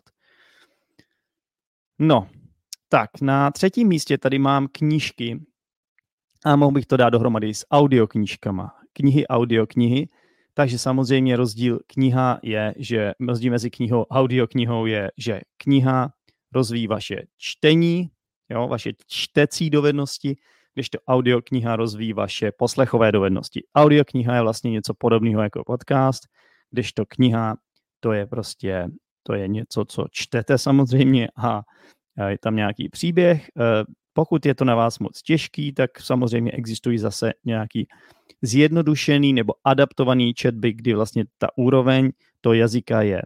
No, 2.00 2.28
tak 2.90 3.22
na 3.22 3.52
třetím 3.52 3.88
místě 3.88 4.18
tady 4.18 4.40
mám 4.40 4.68
knížky 4.72 5.40
a 6.46 6.56
mohl 6.56 6.72
bych 6.72 6.86
to 6.86 6.98
dát 6.98 7.10
dohromady 7.10 7.54
s 7.54 7.66
audioknížkama. 7.72 8.76
Knihy, 8.94 9.28
audioknihy. 9.28 10.10
Takže 10.58 10.78
samozřejmě 10.80 11.36
rozdíl 11.36 11.80
kniha 11.88 12.40
je, 12.44 12.74
že 12.78 13.14
rozdíl 13.28 13.52
mezi 13.52 13.70
knihou 13.70 14.06
a 14.10 14.16
audioknihou 14.16 14.86
je, 14.86 15.12
že 15.18 15.42
kniha 15.58 16.10
rozvíjí 16.54 16.88
vaše 16.88 17.16
čtení, 17.38 18.10
jo, 18.50 18.68
vaše 18.68 18.92
čtecí 19.08 19.70
dovednosti, 19.70 20.36
když 20.74 20.90
to 20.90 20.98
audiokniha 21.08 21.76
rozvíjí 21.76 22.14
vaše 22.14 22.52
poslechové 22.52 23.12
dovednosti. 23.12 23.64
Audiokniha 23.76 24.36
je 24.36 24.42
vlastně 24.42 24.72
něco 24.72 24.94
podobného 24.94 25.42
jako 25.42 25.64
podcast, 25.64 26.24
když 26.72 26.94
to 26.94 27.06
kniha, 27.06 27.56
to 28.00 28.12
je 28.12 28.26
prostě, 28.26 28.88
to 29.24 29.34
je 29.34 29.48
něco, 29.48 29.86
co 29.86 30.06
čtete 30.12 30.58
samozřejmě 30.58 31.28
a 31.38 31.62
je 32.28 32.38
tam 32.38 32.56
nějaký 32.56 32.90
příběh. 32.90 33.48
Pokud 34.16 34.46
je 34.46 34.56
to 34.56 34.66
na 34.66 34.76
vás 34.76 35.00
moc 35.00 35.22
těžký, 35.22 35.74
tak 35.74 36.02
samozřejmě 36.02 36.52
existují 36.52 36.98
zase 36.98 37.34
nějaký 37.46 37.88
zjednodušený 38.42 39.34
nebo 39.34 39.54
adaptovaný 39.64 40.34
četby, 40.34 40.74
kdy 40.74 40.94
vlastně 40.94 41.26
ta 41.38 41.48
úroveň 41.58 42.12
toho 42.42 42.54
jazyka 42.54 43.02
je 43.02 43.22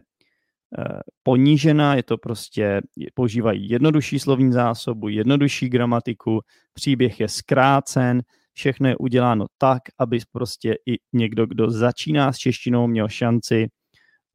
Eh, 0.78 1.00
ponížená, 1.22 1.94
je 1.94 2.02
to 2.02 2.18
prostě, 2.18 2.80
používají 3.14 3.70
jednodušší 3.70 4.18
slovní 4.18 4.52
zásobu, 4.52 5.08
jednodušší 5.08 5.68
gramatiku, 5.68 6.40
příběh 6.74 7.20
je 7.20 7.28
zkrácen, 7.28 8.22
všechno 8.52 8.88
je 8.88 8.96
uděláno 8.96 9.46
tak, 9.58 9.82
aby 9.98 10.18
prostě 10.32 10.76
i 10.86 10.98
někdo, 11.12 11.46
kdo 11.46 11.70
začíná 11.70 12.32
s 12.32 12.38
češtinou, 12.38 12.86
měl 12.86 13.08
šanci 13.08 13.68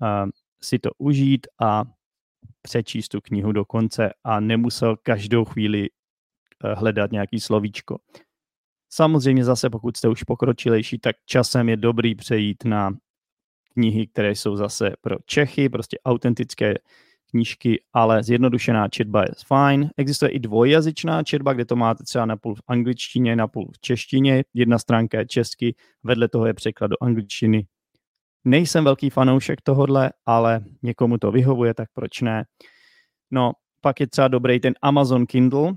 uh, 0.02 0.30
si 0.62 0.80
to 0.80 0.90
užít 0.98 1.48
a 1.62 1.84
přečíst 2.62 3.08
tu 3.08 3.22
knihu 3.22 3.52
do 3.52 3.66
konce 3.66 4.10
a 4.24 4.40
nemusel 4.40 4.96
každou 5.04 5.46
chvíli 5.46 5.88
hledat 6.76 7.12
nějaký 7.12 7.40
slovíčko. 7.40 7.98
Samozřejmě 8.90 9.44
zase, 9.44 9.70
pokud 9.70 9.98
jste 9.98 10.08
už 10.08 10.24
pokročilejší, 10.24 11.00
tak 11.00 11.16
časem 11.26 11.70
je 11.70 11.78
dobrý 11.78 12.16
přejít 12.16 12.66
na 12.66 12.92
knihy, 13.74 14.08
které 14.08 14.32
jsou 14.32 14.56
zase 14.56 14.92
pro 15.02 15.16
Čechy, 15.26 15.70
prostě 15.70 15.98
autentické 16.06 16.74
knížky, 17.30 17.84
ale 17.94 18.24
zjednodušená 18.24 18.88
četba 18.90 19.22
je 19.22 19.28
fajn. 19.48 19.90
Existuje 19.98 20.32
i 20.32 20.40
dvojjazyčná 20.40 21.24
četba, 21.24 21.54
kde 21.54 21.66
to 21.66 21.76
máte 21.76 22.04
třeba 22.04 22.26
na 22.26 22.38
půl 22.38 22.56
v 22.56 22.62
angličtině, 22.68 23.36
na 23.36 23.48
půl 23.48 23.72
v 23.76 23.80
češtině. 23.80 24.44
Jedna 24.54 24.80
stránka 24.80 25.20
je 25.20 25.26
česky, 25.26 25.76
vedle 26.04 26.28
toho 26.30 26.46
je 26.46 26.54
překlad 26.54 26.88
do 26.88 26.96
angličtiny. 27.02 27.68
Nejsem 28.46 28.84
velký 28.84 29.10
fanoušek 29.10 29.62
tohodle, 29.62 30.12
ale 30.26 30.62
někomu 30.84 31.18
to 31.18 31.32
vyhovuje, 31.32 31.74
tak 31.74 31.90
proč 31.94 32.22
ne? 32.22 32.46
No, 33.32 33.52
pak 33.82 34.00
je 34.00 34.08
třeba 34.08 34.28
dobrý 34.28 34.60
ten 34.60 34.74
Amazon 34.82 35.26
Kindle. 35.26 35.74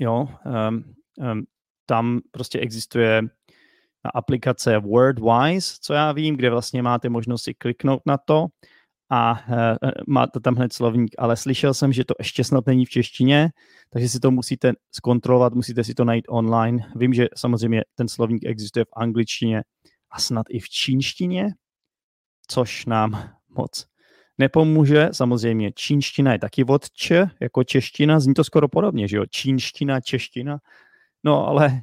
Jo, 0.00 0.28
um, 0.70 0.94
um, 1.32 1.44
tam 1.86 2.20
prostě 2.30 2.58
existuje 2.58 3.22
aplikace 4.14 4.78
WordWise, 4.78 5.78
co 5.80 5.94
já 5.94 6.12
vím, 6.12 6.36
kde 6.36 6.50
vlastně 6.50 6.82
máte 6.82 7.08
možnost 7.08 7.42
si 7.42 7.54
kliknout 7.54 8.02
na 8.06 8.18
to 8.18 8.46
a 9.10 9.32
uh, 9.48 9.90
máte 10.08 10.40
tam 10.40 10.54
hned 10.54 10.72
slovník, 10.72 11.14
ale 11.18 11.36
slyšel 11.36 11.74
jsem, 11.74 11.92
že 11.92 12.04
to 12.04 12.14
ještě 12.18 12.44
snad 12.44 12.66
není 12.66 12.86
v 12.86 12.90
češtině, 12.90 13.50
takže 13.90 14.08
si 14.08 14.20
to 14.20 14.30
musíte 14.30 14.72
zkontrolovat, 14.92 15.54
musíte 15.54 15.84
si 15.84 15.94
to 15.94 16.04
najít 16.04 16.24
online. 16.28 16.92
Vím, 16.96 17.14
že 17.14 17.28
samozřejmě 17.36 17.84
ten 17.94 18.08
slovník 18.08 18.46
existuje 18.46 18.84
v 18.84 18.96
angličtině 18.96 19.62
a 20.10 20.20
snad 20.20 20.46
i 20.50 20.60
v 20.60 20.68
čínštině, 20.68 21.48
což 22.48 22.86
nám 22.86 23.30
moc 23.48 23.89
nepomůže. 24.40 25.08
Samozřejmě 25.12 25.72
čínština 25.72 26.32
je 26.32 26.38
taky 26.38 26.64
od 26.64 26.90
č, 26.90 27.26
jako 27.40 27.64
čeština, 27.64 28.20
zní 28.20 28.34
to 28.34 28.44
skoro 28.44 28.68
podobně, 28.68 29.08
že 29.08 29.16
jo? 29.16 29.24
Čínština, 29.30 30.00
čeština. 30.00 30.58
No 31.24 31.46
ale 31.48 31.82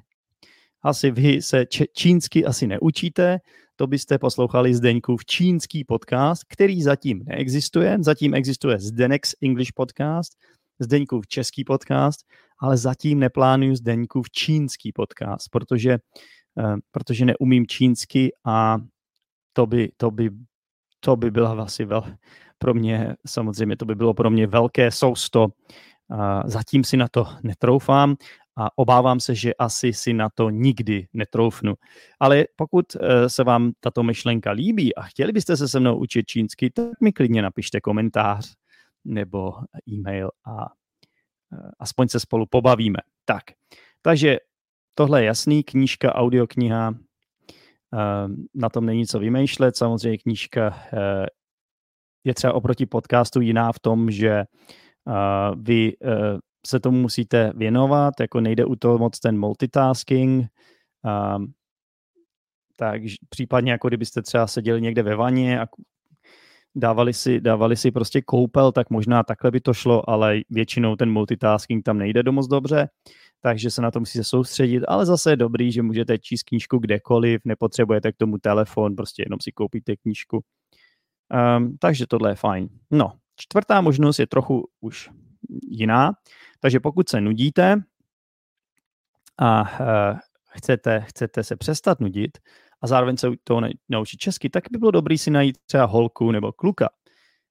asi 0.82 1.12
vy 1.12 1.42
se 1.42 1.66
čínsky 1.94 2.46
asi 2.46 2.68
neučíte, 2.68 3.40
to 3.76 3.88
byste 3.88 4.18
poslouchali 4.18 4.74
Zdeňkův 4.74 5.26
čínský 5.26 5.84
podcast, 5.84 6.44
který 6.50 6.84
zatím 6.84 7.22
neexistuje. 7.26 7.98
Zatím 8.02 8.34
existuje 8.34 8.80
Zdenex 8.80 9.36
English 9.42 9.72
podcast, 9.76 10.34
Zdeňkův 10.80 11.28
český 11.28 11.64
podcast, 11.64 12.26
ale 12.60 12.78
zatím 12.78 13.20
neplánuju 13.20 13.76
Zdeňkův 13.76 14.30
čínský 14.32 14.92
podcast, 14.92 15.50
protože 15.52 15.98
protože 16.92 17.26
neumím 17.26 17.68
čínsky 17.68 18.34
a 18.46 18.78
to 19.54 19.66
by, 19.66 19.92
to 19.98 20.12
by, 20.12 20.30
to 21.00 21.16
by 21.16 21.32
byla 21.32 21.64
asi 21.64 21.86
vel, 21.86 22.04
pro 22.58 22.74
mě, 22.74 23.16
samozřejmě 23.26 23.78
to 23.78 23.86
by 23.86 23.96
bylo 23.96 24.14
pro 24.14 24.30
mě 24.30 24.48
velké 24.48 24.92
sousto. 24.92 25.48
Zatím 26.46 26.84
si 26.84 26.98
na 26.98 27.08
to 27.08 27.28
netroufám 27.44 28.16
a 28.58 28.78
obávám 28.78 29.20
se, 29.20 29.36
že 29.36 29.54
asi 29.54 29.94
si 29.94 30.14
na 30.14 30.30
to 30.30 30.50
nikdy 30.50 31.08
netroufnu. 31.14 31.74
Ale 32.20 32.46
pokud 32.56 32.86
eh, 32.96 33.30
se 33.30 33.44
vám 33.44 33.72
tato 33.80 34.04
myšlenka 34.04 34.52
líbí 34.52 34.96
a 34.96 35.02
chtěli 35.02 35.32
byste 35.32 35.58
se 35.58 35.68
se 35.68 35.80
mnou 35.80 35.98
učit 35.98 36.28
čínsky, 36.28 36.70
tak 36.70 37.02
mi 37.02 37.14
klidně 37.14 37.42
napište 37.42 37.82
komentář 37.82 38.54
nebo 39.06 39.54
e-mail 39.90 40.30
a 40.46 40.66
eh, 41.54 41.72
aspoň 41.80 42.08
se 42.08 42.20
spolu 42.20 42.46
pobavíme. 42.46 43.00
Tak, 43.26 43.44
takže 44.02 44.38
tohle 44.94 45.22
je 45.22 45.26
jasný, 45.26 45.64
knížka, 45.64 46.16
audiokniha, 46.16 46.94
eh, 46.94 48.28
na 48.56 48.70
tom 48.70 48.86
není 48.86 49.08
co 49.08 49.20
vymýšlet. 49.20 49.78
Samozřejmě 49.78 50.18
knížka 50.18 50.76
je 52.28 52.34
třeba 52.34 52.54
oproti 52.54 52.86
podcastu 52.86 53.42
jiná 53.42 53.72
v 53.72 53.80
tom, 53.80 54.12
že 54.12 54.44
vy 55.56 55.94
se 56.68 56.80
tomu 56.80 56.98
musíte 56.98 57.52
věnovat, 57.56 58.14
jako 58.20 58.42
nejde 58.42 58.66
u 58.66 58.76
toho 58.76 58.98
moc 58.98 59.20
ten 59.20 59.40
multitasking, 59.40 60.46
um, 61.36 61.54
tak 62.76 63.02
případně 63.30 63.72
jako 63.72 63.88
kdybyste 63.88 64.22
třeba 64.22 64.48
seděli 64.48 64.82
někde 64.82 65.04
ve 65.04 65.16
vaně 65.16 65.60
a 65.62 65.68
dávali 66.76 67.14
si, 67.14 67.42
dávali 67.42 67.76
si 67.76 67.92
prostě 67.92 68.22
koupel, 68.22 68.72
tak 68.72 68.90
možná 68.90 69.24
takhle 69.24 69.52
by 69.52 69.62
to 69.62 69.74
šlo, 69.74 70.10
ale 70.10 70.40
většinou 70.50 70.96
ten 70.96 71.12
multitasking 71.12 71.84
tam 71.84 71.98
nejde 71.98 72.24
do 72.24 72.32
moc 72.32 72.48
dobře, 72.48 72.90
takže 73.42 73.72
se 73.72 73.82
na 73.82 73.92
to 73.92 74.00
musíte 74.00 74.24
soustředit, 74.24 74.84
ale 74.88 75.06
zase 75.06 75.32
je 75.32 75.36
dobrý, 75.36 75.72
že 75.72 75.82
můžete 75.82 76.18
číst 76.18 76.44
knížku 76.44 76.78
kdekoliv, 76.78 77.42
nepotřebujete 77.46 78.12
k 78.12 78.18
tomu 78.18 78.38
telefon, 78.38 78.96
prostě 78.96 79.24
jenom 79.26 79.40
si 79.42 79.52
koupíte 79.52 79.96
knížku. 79.96 80.44
Um, 81.58 81.78
takže 81.78 82.08
tohle 82.08 82.32
je 82.32 82.36
fajn. 82.36 82.70
No, 82.92 83.14
čtvrtá 83.36 83.82
možnost 83.82 84.20
je 84.20 84.28
trochu 84.28 84.68
už 84.82 85.10
jiná. 85.68 86.14
Takže 86.60 86.80
pokud 86.80 87.10
se 87.10 87.22
nudíte 87.22 87.84
a 89.38 89.62
uh, 89.62 90.20
chcete, 90.50 91.02
chcete 91.08 91.44
se 91.44 91.56
přestat 91.56 92.00
nudit 92.00 92.38
a 92.82 92.88
zároveň 92.88 93.18
se 93.18 93.28
to 93.44 93.62
naučit 93.90 94.18
česky, 94.18 94.50
tak 94.50 94.64
by 94.72 94.78
bylo 94.78 94.92
dobré 94.92 95.18
si 95.18 95.32
najít 95.32 95.58
třeba 95.66 95.86
holku 95.86 96.32
nebo 96.32 96.52
kluka. 96.52 96.90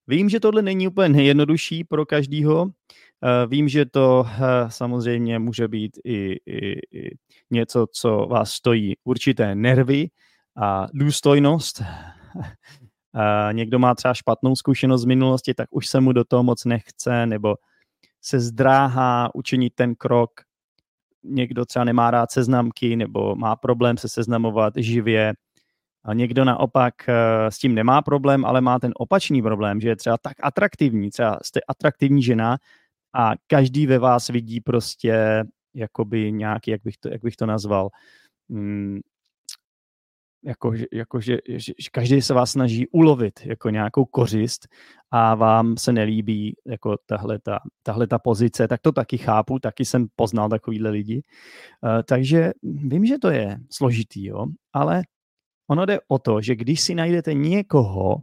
Vím, 0.07 0.29
že 0.29 0.41
tohle 0.41 0.63
není 0.63 0.89
úplně 0.89 1.09
nejjednodušší 1.09 1.85
pro 1.85 2.07
každýho. 2.07 2.63
Uh, 2.63 2.71
vím, 3.51 3.69
že 3.69 3.87
to 3.87 4.21
uh, 4.21 4.69
samozřejmě 4.69 5.39
může 5.39 5.69
být 5.69 5.99
i, 6.05 6.33
i, 6.47 6.99
i 6.99 7.17
něco, 7.51 7.87
co 7.93 8.27
vás 8.31 8.51
stojí 8.51 8.95
určité 9.05 9.55
nervy 9.55 10.09
a 10.57 10.87
důstojnost. 10.93 11.83
Někdo 13.53 13.79
má 13.79 13.95
třeba 13.95 14.15
špatnou 14.15 14.57
zkušenost 14.57 15.03
z 15.03 15.05
minulosti, 15.05 15.55
tak 15.55 15.69
už 15.71 15.87
se 15.87 16.01
mu 16.01 16.13
do 16.13 16.25
toho 16.25 16.43
moc 16.43 16.65
nechce, 16.65 17.27
nebo 17.27 17.55
se 18.23 18.41
zdráhá 18.41 19.35
učinit 19.35 19.73
ten 19.75 19.95
krok. 19.95 20.31
Někdo 21.25 21.65
třeba 21.65 21.85
nemá 21.85 22.11
rád 22.11 22.31
seznamky 22.31 22.97
nebo 22.97 23.37
má 23.37 23.57
problém 23.57 23.97
se 23.97 24.09
seznamovat 24.09 24.75
živě. 24.77 25.35
A 26.05 26.15
někdo 26.15 26.45
naopak 26.45 26.95
eh, 27.09 27.15
s 27.51 27.59
tím 27.59 27.75
nemá 27.75 28.03
problém, 28.03 28.45
ale 28.45 28.61
má 28.61 28.79
ten 28.79 28.93
opačný 28.97 29.43
problém, 29.43 29.81
že 29.81 29.89
je 29.89 29.97
třeba 29.97 30.19
tak 30.19 30.37
atraktivní, 30.43 31.11
třeba 31.11 31.39
jste 31.43 31.61
atraktivní 31.69 32.23
žena 32.23 32.59
a 33.15 33.33
každý 33.47 33.87
ve 33.87 33.99
vás 33.99 34.29
vidí 34.29 34.61
prostě 34.61 35.45
jakoby 35.75 36.33
nějaký, 36.33 36.71
jak 36.71 36.83
bych 36.85 36.97
to, 36.97 37.09
jak 37.09 37.23
bych 37.23 37.37
to 37.37 37.47
nazval, 37.47 37.89
hmm, 38.51 39.01
jako, 40.47 40.73
jako 40.93 41.21
že, 41.21 41.39
že, 41.49 41.73
že 41.79 41.91
každý 41.93 42.23
se 42.23 42.35
vás 42.35 42.51
snaží 42.51 42.89
ulovit 42.89 43.41
jako 43.45 43.71
nějakou 43.71 44.05
kořist 44.05 44.69
a 45.11 45.35
vám 45.35 45.77
se 45.77 45.93
nelíbí 45.93 46.57
jako 46.67 46.97
tahle 47.07 47.39
ta, 47.39 47.59
tahle 47.83 48.07
ta 48.07 48.19
pozice, 48.19 48.69
tak 48.69 48.81
to 48.81 48.93
taky 48.93 49.19
chápu, 49.19 49.59
taky 49.59 49.85
jsem 49.85 50.07
poznal 50.17 50.49
takovýhle 50.49 50.91
lidi. 50.91 51.23
Uh, 51.83 51.91
takže 52.09 52.53
vím, 52.63 53.07
že 53.07 53.19
to 53.19 53.31
je 53.31 53.59
složitý, 53.71 54.27
jo, 54.27 54.47
ale 54.73 55.03
ono 55.71 55.87
jde 55.87 55.99
o 56.09 56.19
to, 56.19 56.41
že 56.41 56.57
když 56.57 56.81
si 56.81 56.95
najdete 56.95 57.35
někoho, 57.35 58.17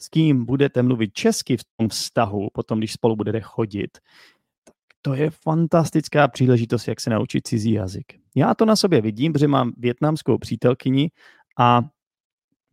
s 0.00 0.08
kým 0.08 0.44
budete 0.44 0.82
mluvit 0.82 1.12
česky 1.12 1.56
v 1.56 1.64
tom 1.76 1.88
vztahu, 1.88 2.48
potom 2.52 2.78
když 2.78 2.92
spolu 2.92 3.16
budete 3.16 3.40
chodit, 3.40 3.98
to 5.02 5.14
je 5.14 5.30
fantastická 5.30 6.28
příležitost, 6.28 6.88
jak 6.88 7.00
se 7.00 7.10
naučit 7.10 7.46
cizí 7.46 7.72
jazyk. 7.72 8.04
Já 8.34 8.54
to 8.54 8.64
na 8.64 8.76
sobě 8.76 9.00
vidím, 9.00 9.32
protože 9.32 9.48
mám 9.48 9.72
větnamskou 9.76 10.38
přítelkyni 10.38 11.10
a 11.58 11.82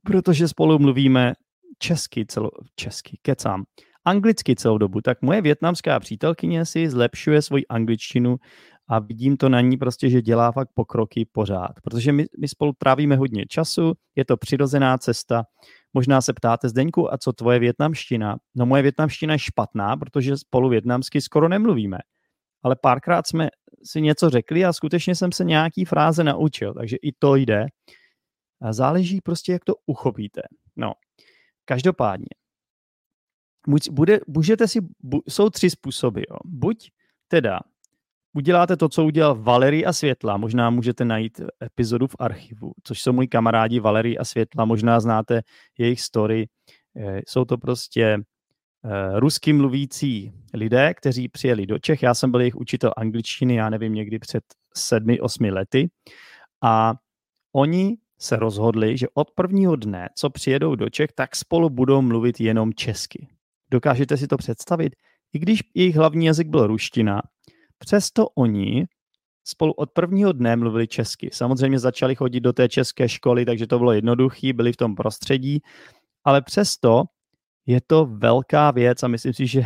protože 0.04 0.48
spolu 0.48 0.80
mluvíme 0.80 1.34
česky, 1.80 2.26
celo, 2.26 2.50
česky, 2.76 3.18
kecám, 3.22 3.64
anglicky 4.06 4.56
celou 4.56 4.78
dobu, 4.78 5.02
tak 5.02 5.22
moje 5.22 5.42
větnamská 5.42 6.00
přítelkyně 6.00 6.66
si 6.66 6.90
zlepšuje 6.90 7.42
svoji 7.42 7.68
angličtinu 7.68 8.38
a 8.90 9.00
vidím 9.00 9.38
to 9.38 9.50
na 9.50 9.62
ní 9.62 9.78
prostě, 9.78 10.10
že 10.10 10.22
dělá 10.22 10.52
fakt 10.52 10.70
pokroky 10.74 11.26
pořád, 11.32 11.72
protože 11.84 12.12
my, 12.12 12.26
my 12.40 12.48
spolu 12.48 12.74
trávíme 12.78 13.16
hodně 13.16 13.46
času, 13.46 13.94
je 14.16 14.26
to 14.26 14.38
přirozená 14.38 14.98
cesta. 14.98 15.44
Možná 15.94 16.22
se 16.22 16.34
ptáte 16.34 16.70
Zdeňku, 16.70 17.14
a 17.14 17.18
co 17.18 17.34
tvoje 17.34 17.60
větnamština? 17.60 18.38
No 18.56 18.66
moje 18.66 18.82
větnamština 18.82 19.34
je 19.34 19.40
špatná, 19.40 19.98
protože 19.98 20.38
spolu 20.38 20.70
větnamsky 20.70 21.22
skoro 21.22 21.50
nemluvíme. 21.50 21.98
Ale 22.64 22.76
párkrát 22.82 23.28
jsme 23.28 23.50
si 23.84 24.02
něco 24.02 24.30
řekli 24.30 24.66
a 24.66 24.74
skutečně 24.74 25.16
jsem 25.16 25.32
se 25.32 25.44
nějaký 25.44 25.86
fráze 25.86 26.24
naučil, 26.24 26.74
takže 26.74 26.98
i 27.02 27.12
to 27.20 27.36
jde. 27.36 27.66
Záleží 28.70 29.22
prostě, 29.22 29.52
jak 29.52 29.66
to 29.66 29.74
uchopíte. 29.86 30.42
No, 30.76 30.94
každopádně, 31.66 32.30
bude, 33.92 34.20
můžete 34.28 34.68
si, 34.68 34.80
bu, 35.00 35.22
jsou 35.28 35.50
tři 35.50 35.70
způsoby. 35.70 36.22
Jo. 36.30 36.38
Buď 36.46 36.92
teda 37.28 37.60
uděláte 38.34 38.78
to, 38.78 38.90
co 38.90 39.06
udělal 39.06 39.36
Valery 39.36 39.86
a 39.86 39.94
Světla, 39.94 40.38
možná 40.38 40.70
můžete 40.70 41.06
najít 41.06 41.42
epizodu 41.64 42.08
v 42.08 42.16
archivu, 42.20 42.72
což 42.84 43.02
jsou 43.02 43.14
moji 43.14 43.28
kamarádi 43.28 43.80
Valery 43.80 44.18
a 44.18 44.26
Světla, 44.26 44.66
možná 44.66 45.00
znáte 45.00 45.42
jejich 45.78 46.02
story. 46.02 46.48
Eh, 46.98 47.22
jsou 47.28 47.46
to 47.46 47.58
prostě 47.58 48.04
eh, 48.86 49.20
rusky 49.20 49.54
mluvící 49.54 50.34
lidé, 50.54 50.94
kteří 50.94 51.28
přijeli 51.28 51.66
do 51.66 51.80
Čech. 51.80 52.04
Já 52.04 52.14
jsem 52.14 52.32
byl 52.32 52.40
jejich 52.40 52.56
učitel 52.56 52.94
angličtiny, 52.98 53.56
já 53.56 53.70
nevím, 53.70 53.94
někdy 53.94 54.20
před 54.20 54.44
sedmi, 54.76 55.20
osmi 55.20 55.52
lety. 55.52 55.90
A 56.64 56.94
oni 57.54 57.98
se 58.22 58.36
rozhodli, 58.36 58.98
že 58.98 59.08
od 59.14 59.32
prvního 59.32 59.76
dne, 59.76 60.10
co 60.16 60.30
přijedou 60.30 60.76
do 60.76 60.90
Čech, 60.90 61.12
tak 61.16 61.36
spolu 61.36 61.70
budou 61.70 62.02
mluvit 62.02 62.40
jenom 62.40 62.74
česky. 62.74 63.28
Dokážete 63.72 64.18
si 64.18 64.28
to 64.28 64.38
představit? 64.38 64.96
I 65.34 65.40
když 65.40 65.60
jejich 65.76 65.96
hlavní 65.96 66.26
jazyk 66.26 66.48
byl 66.48 66.68
ruština, 66.68 67.22
přesto 67.80 68.28
oni 68.30 68.86
spolu 69.44 69.74
od 69.74 69.92
prvního 69.92 70.32
dne 70.32 70.56
mluvili 70.56 70.88
česky. 70.88 71.30
Samozřejmě 71.34 71.80
začali 71.80 72.16
chodit 72.16 72.40
do 72.40 72.54
té 72.54 72.70
české 72.70 73.10
školy, 73.10 73.46
takže 73.46 73.68
to 73.68 73.78
bylo 73.78 73.92
jednoduché, 73.92 74.54
byli 74.54 74.74
v 74.74 74.78
tom 74.78 74.96
prostředí, 74.96 75.60
ale 76.24 76.42
přesto 76.42 77.04
je 77.66 77.82
to 77.88 78.06
velká 78.06 78.72
věc 78.72 79.04
a 79.04 79.08
myslím 79.08 79.34
si, 79.34 79.48
že 79.48 79.62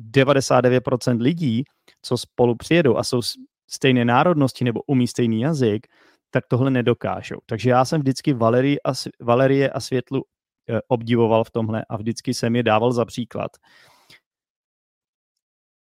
99% 0.00 1.20
lidí, 1.20 1.64
co 2.02 2.18
spolu 2.18 2.54
přijedou 2.54 2.96
a 2.96 3.04
jsou 3.04 3.20
stejné 3.70 4.04
národnosti 4.04 4.64
nebo 4.64 4.80
umí 4.86 5.06
stejný 5.06 5.40
jazyk, 5.40 5.86
tak 6.30 6.46
tohle 6.46 6.70
nedokážou. 6.70 7.38
Takže 7.46 7.70
já 7.70 7.84
jsem 7.84 8.00
vždycky 8.00 8.32
Valerii 8.32 8.76
a, 8.84 8.92
Valerie 9.20 9.70
a 9.70 9.80
Světlu 9.80 10.24
eh, 10.68 10.80
obdivoval 10.88 11.44
v 11.44 11.50
tomhle 11.50 11.84
a 11.88 11.96
vždycky 11.96 12.34
jsem 12.34 12.56
je 12.56 12.62
dával 12.62 12.92
za 12.92 13.04
příklad. 13.04 13.50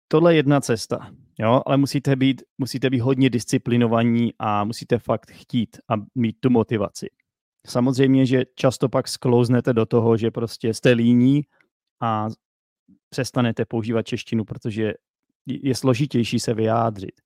Tohle 0.08 0.34
je 0.34 0.38
jedna 0.38 0.62
cesta, 0.62 1.12
jo, 1.40 1.62
ale 1.66 1.78
musíte 1.78 2.16
být, 2.16 2.42
musíte 2.58 2.90
být 2.90 3.00
hodně 3.00 3.30
disciplinovaní 3.30 4.34
a 4.40 4.64
musíte 4.64 5.00
fakt 5.00 5.32
chtít 5.32 5.78
a 5.90 5.94
mít 6.16 6.38
tu 6.40 6.50
motivaci. 6.50 7.10
Samozřejmě, 7.68 8.26
že 8.26 8.44
často 8.56 8.90
pak 8.90 9.08
sklouznete 9.08 9.74
do 9.74 9.86
toho, 9.86 10.18
že 10.18 10.32
prostě 10.32 10.74
jste 10.74 10.92
líní 10.92 11.42
a 12.02 12.28
přestanete 13.10 13.66
používat 13.66 14.02
češtinu, 14.02 14.46
protože 14.46 14.94
je 15.46 15.76
složitější 15.76 16.40
se 16.40 16.54
vyjádřit 16.54 17.22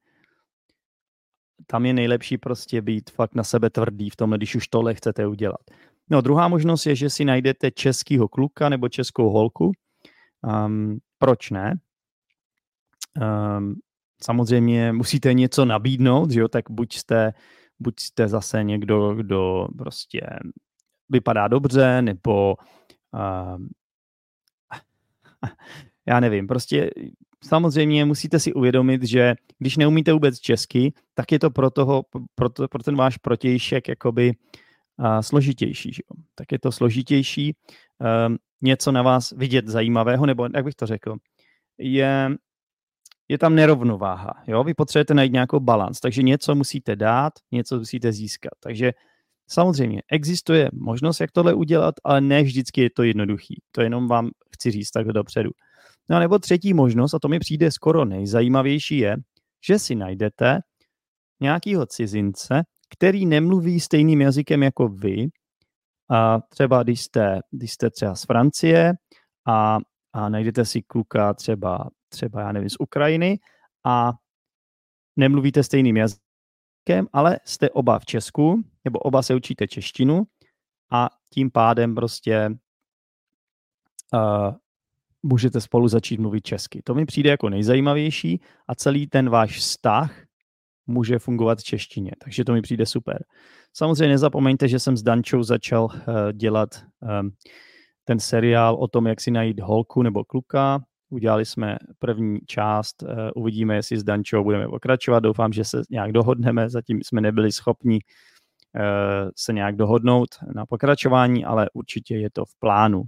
tam 1.68 1.86
je 1.86 1.94
nejlepší 1.94 2.38
prostě 2.38 2.82
být 2.82 3.10
fakt 3.10 3.36
na 3.36 3.44
sebe 3.44 3.70
tvrdý 3.70 4.10
v 4.10 4.16
tom, 4.16 4.32
když 4.32 4.56
už 4.56 4.68
tohle 4.68 4.94
chcete 4.96 5.28
udělat. 5.28 5.62
No 6.10 6.22
druhá 6.22 6.48
možnost 6.48 6.86
je, 6.86 6.96
že 6.96 7.10
si 7.10 7.26
najdete 7.26 7.72
českýho 7.72 8.28
kluka 8.28 8.70
nebo 8.70 8.90
českou 8.90 9.30
holku. 9.30 9.72
Um, 10.66 11.00
proč 11.18 11.50
ne? 11.50 11.76
Um, 13.58 13.76
samozřejmě 14.24 14.94
musíte 14.94 15.34
něco 15.34 15.66
nabídnout, 15.66 16.32
že 16.32 16.40
jo? 16.40 16.48
tak 16.48 16.66
buď 16.70 16.94
jste, 16.98 17.34
buď 17.80 18.00
jste 18.00 18.28
zase 18.28 18.64
někdo, 18.64 19.16
kdo 19.16 19.68
prostě 19.78 20.22
vypadá 21.10 21.48
dobře, 21.48 22.02
nebo 22.02 22.56
um, 23.14 23.70
já 26.06 26.20
nevím, 26.20 26.48
prostě 26.48 26.92
samozřejmě 27.44 28.06
musíte 28.06 28.40
si 28.40 28.54
uvědomit, 28.54 29.04
že 29.04 29.36
když 29.58 29.78
neumíte 29.78 30.14
vůbec 30.14 30.40
česky, 30.40 30.94
tak 31.14 31.32
je 31.32 31.40
to 31.40 31.50
pro, 31.52 31.70
toho, 31.70 32.04
pro, 32.36 32.50
to, 32.50 32.68
pro 32.68 32.84
ten 32.84 32.96
váš 32.96 33.18
protějšek 33.18 33.88
jakoby 33.88 34.34
uh, 35.00 35.20
složitější. 35.20 35.94
Že? 35.94 36.02
Tak 36.36 36.52
je 36.52 36.60
to 36.60 36.72
složitější 36.72 37.56
uh, 38.00 38.36
něco 38.62 38.92
na 38.92 39.02
vás 39.02 39.32
vidět 39.32 39.68
zajímavého, 39.68 40.26
nebo 40.26 40.48
jak 40.56 40.66
bych 40.66 40.76
to 40.76 40.86
řekl, 40.86 41.16
je, 41.78 42.36
je 43.28 43.38
tam 43.38 43.56
nerovnováha. 43.56 44.34
Jo? 44.48 44.64
Vy 44.64 44.74
potřebujete 44.74 45.14
najít 45.14 45.34
nějakou 45.34 45.60
balans, 45.60 46.00
takže 46.00 46.24
něco 46.24 46.56
musíte 46.56 46.96
dát, 46.96 47.34
něco 47.52 47.80
musíte 47.80 48.12
získat. 48.12 48.54
Takže 48.60 48.92
samozřejmě 49.48 50.02
existuje 50.12 50.70
možnost, 50.74 51.20
jak 51.20 51.32
tohle 51.32 51.54
udělat, 51.54 51.96
ale 52.04 52.22
ne 52.22 52.44
vždycky 52.44 52.82
je 52.82 52.90
to 52.90 53.04
jednoduchý. 53.04 53.62
To 53.72 53.82
jenom 53.82 54.08
vám 54.08 54.30
chci 54.54 54.72
říct 54.72 54.92
takhle 54.92 55.14
dopředu. 55.14 55.52
No 56.10 56.18
a 56.18 56.20
nebo 56.20 56.40
třetí 56.40 56.74
možnost, 56.74 57.14
a 57.14 57.20
to 57.20 57.28
mi 57.28 57.40
přijde 57.40 57.72
skoro 57.72 58.06
nejzajímavější, 58.06 58.98
je, 58.98 59.18
že 59.68 59.80
si 59.80 59.96
najdete 59.96 60.60
nějakého 61.42 61.86
cizince, 61.86 62.64
který 62.90 63.26
nemluví 63.26 63.80
stejným 63.80 64.22
jazykem 64.22 64.64
jako 64.64 64.88
vy. 64.88 65.28
A 66.12 66.40
třeba 66.50 66.84
když 66.84 67.02
jste, 67.02 67.40
když 67.52 67.72
jste 67.72 67.90
třeba 67.90 68.16
z 68.16 68.24
Francie 68.24 68.94
a, 69.48 69.78
a 70.14 70.30
najdete 70.30 70.66
si 70.66 70.82
kluka 70.82 71.34
třeba, 71.34 71.90
třeba, 72.10 72.42
já 72.42 72.52
nevím, 72.52 72.70
z 72.70 72.76
Ukrajiny 72.80 73.40
a 73.86 74.12
nemluvíte 75.16 75.64
stejným 75.64 75.98
jazykem, 75.98 77.08
ale 77.14 77.40
jste 77.46 77.70
oba 77.70 78.00
v 78.00 78.06
Česku, 78.06 78.64
nebo 78.86 79.00
oba 79.00 79.22
se 79.22 79.36
učíte 79.36 79.68
češtinu 79.68 80.24
a 80.92 81.10
tím 81.34 81.52
pádem 81.52 81.96
prostě 81.96 82.50
uh, 84.14 84.54
můžete 85.24 85.62
spolu 85.62 85.88
začít 85.88 86.20
mluvit 86.20 86.44
česky. 86.44 86.82
To 86.84 86.96
mi 86.96 87.06
přijde 87.06 87.30
jako 87.30 87.50
nejzajímavější 87.50 88.42
a 88.68 88.76
celý 88.76 89.08
ten 89.08 89.30
váš 89.30 89.58
vztah 89.58 90.24
může 90.88 91.20
fungovat 91.20 91.60
v 91.60 91.64
češtině, 91.64 92.12
takže 92.24 92.46
to 92.46 92.54
mi 92.54 92.62
přijde 92.62 92.86
super. 92.86 93.24
Samozřejmě 93.74 94.08
nezapomeňte, 94.08 94.68
že 94.68 94.80
jsem 94.80 94.98
s 94.98 95.04
Dančou 95.04 95.44
začal 95.44 95.84
uh, 95.84 95.92
dělat 96.34 96.70
um, 97.22 97.32
ten 98.04 98.20
seriál 98.20 98.76
o 98.76 98.88
tom, 98.88 99.08
jak 99.08 99.22
si 99.22 99.32
najít 99.32 99.60
holku 99.60 100.02
nebo 100.02 100.24
kluka. 100.24 100.84
Udělali 101.10 101.46
jsme 101.46 101.78
první 102.00 102.40
část, 102.48 103.04
uh, 103.04 103.10
uvidíme, 103.36 103.76
jestli 103.76 103.98
s 103.98 104.04
Dančou 104.04 104.44
budeme 104.44 104.68
pokračovat. 104.68 105.20
Doufám, 105.20 105.54
že 105.54 105.64
se 105.64 105.82
nějak 105.90 106.12
dohodneme, 106.12 106.70
zatím 106.70 107.00
jsme 107.04 107.22
nebyli 107.22 107.52
schopni 107.52 108.00
uh, 108.76 109.30
se 109.36 109.54
nějak 109.54 109.76
dohodnout 109.76 110.30
na 110.56 110.66
pokračování, 110.66 111.46
ale 111.46 111.70
určitě 111.74 112.18
je 112.18 112.30
to 112.30 112.46
v 112.46 112.60
plánu 112.60 113.04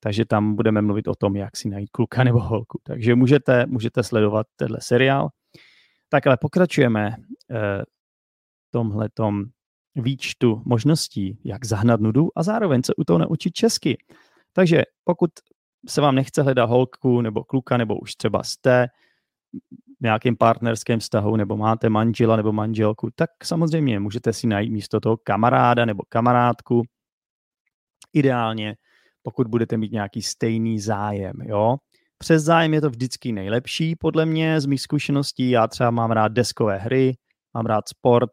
takže 0.00 0.24
tam 0.24 0.54
budeme 0.54 0.82
mluvit 0.82 1.08
o 1.08 1.14
tom, 1.14 1.36
jak 1.36 1.56
si 1.56 1.68
najít 1.68 1.90
kluka 1.90 2.24
nebo 2.24 2.40
holku. 2.40 2.80
Takže 2.82 3.14
můžete, 3.14 3.66
můžete 3.66 4.02
sledovat 4.02 4.46
tenhle 4.56 4.78
seriál. 4.80 5.28
Tak 6.08 6.26
ale 6.26 6.36
pokračujeme 6.36 7.16
eh, 7.50 7.82
tomhletom 8.70 9.44
výčtu 9.94 10.62
možností, 10.64 11.38
jak 11.44 11.64
zahnat 11.64 12.00
nudu 12.00 12.28
a 12.36 12.42
zároveň 12.42 12.82
se 12.82 12.94
u 12.94 13.04
toho 13.04 13.18
naučit 13.18 13.54
česky. 13.54 13.98
Takže 14.52 14.82
pokud 15.04 15.30
se 15.88 16.00
vám 16.00 16.14
nechce 16.14 16.42
hledat 16.42 16.70
holku 16.70 17.20
nebo 17.20 17.44
kluka, 17.44 17.76
nebo 17.76 17.98
už 17.98 18.14
třeba 18.14 18.42
jste 18.42 18.86
v 20.00 20.02
nějakém 20.02 20.36
partnerském 20.36 21.00
vztahu, 21.00 21.36
nebo 21.36 21.56
máte 21.56 21.88
manžela 21.88 22.36
nebo 22.36 22.52
manželku, 22.52 23.10
tak 23.14 23.30
samozřejmě 23.44 24.00
můžete 24.00 24.32
si 24.32 24.46
najít 24.46 24.72
místo 24.72 25.00
toho 25.00 25.16
kamaráda 25.16 25.84
nebo 25.84 26.02
kamarádku. 26.08 26.82
Ideálně 28.12 28.76
pokud 29.28 29.48
budete 29.48 29.76
mít 29.76 29.92
nějaký 29.92 30.22
stejný 30.22 30.80
zájem, 30.80 31.32
jo. 31.44 31.76
Přes 32.18 32.42
zájem 32.42 32.74
je 32.74 32.80
to 32.80 32.90
vždycky 32.90 33.32
nejlepší, 33.32 33.96
podle 33.96 34.26
mě, 34.26 34.60
z 34.60 34.66
mých 34.66 34.80
zkušeností. 34.80 35.50
Já 35.50 35.66
třeba 35.66 35.90
mám 35.90 36.10
rád 36.10 36.32
deskové 36.32 36.78
hry, 36.78 37.16
mám 37.54 37.66
rád 37.66 37.88
sport, 37.88 38.30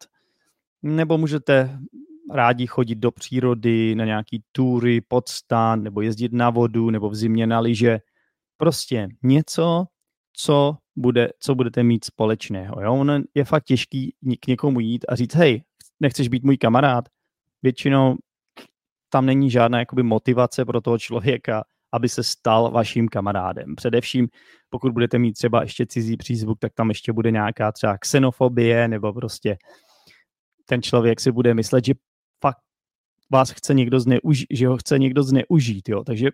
nebo 0.83 1.17
můžete 1.17 1.79
rádi 2.33 2.67
chodit 2.67 2.95
do 2.95 3.11
přírody 3.11 3.95
na 3.95 4.05
nějaký 4.05 4.43
tury, 4.51 5.01
podstan, 5.01 5.83
nebo 5.83 6.01
jezdit 6.01 6.33
na 6.33 6.49
vodu, 6.49 6.89
nebo 6.89 7.09
v 7.09 7.15
zimě 7.15 7.47
na 7.47 7.59
lyže. 7.59 7.99
Prostě 8.57 9.07
něco, 9.23 9.85
co, 10.33 10.77
bude, 10.95 11.29
co 11.39 11.55
budete 11.55 11.83
mít 11.83 12.05
společného. 12.05 12.81
Jo? 12.81 12.93
Ono 12.93 13.19
je 13.35 13.45
fakt 13.45 13.63
těžký 13.63 14.15
k 14.39 14.47
někomu 14.47 14.79
jít 14.79 15.05
a 15.09 15.15
říct, 15.15 15.35
hej, 15.35 15.63
nechceš 15.99 16.27
být 16.27 16.43
můj 16.43 16.57
kamarád? 16.57 17.05
Většinou 17.63 18.15
tam 19.15 19.25
není 19.25 19.51
žádná 19.51 19.79
jakoby 19.79 20.03
motivace 20.03 20.65
pro 20.65 20.81
toho 20.81 20.97
člověka, 20.97 21.63
aby 21.91 22.09
se 22.09 22.23
stal 22.23 22.71
vaším 22.71 23.07
kamarádem. 23.07 23.75
Především, 23.75 24.27
pokud 24.69 24.91
budete 24.91 25.19
mít 25.19 25.33
třeba 25.33 25.61
ještě 25.61 25.85
cizí 25.85 26.17
přízvuk, 26.17 26.59
tak 26.59 26.73
tam 26.73 26.89
ještě 26.89 27.13
bude 27.13 27.31
nějaká 27.31 27.71
třeba 27.71 27.97
xenofobie, 27.97 28.87
nebo 28.87 29.13
prostě 29.13 29.57
ten 30.65 30.81
člověk 30.81 31.19
si 31.19 31.31
bude 31.31 31.53
myslet, 31.53 31.85
že 31.85 31.93
fakt 32.41 32.57
vás 33.31 33.51
chce 33.51 33.73
někdo 33.73 33.99
zneužít, 33.99 34.47
že 34.51 34.67
ho 34.67 34.77
chce 34.77 34.99
někdo 34.99 35.23
zneužít, 35.23 35.89
jo. 35.89 36.03
Takže 36.03 36.29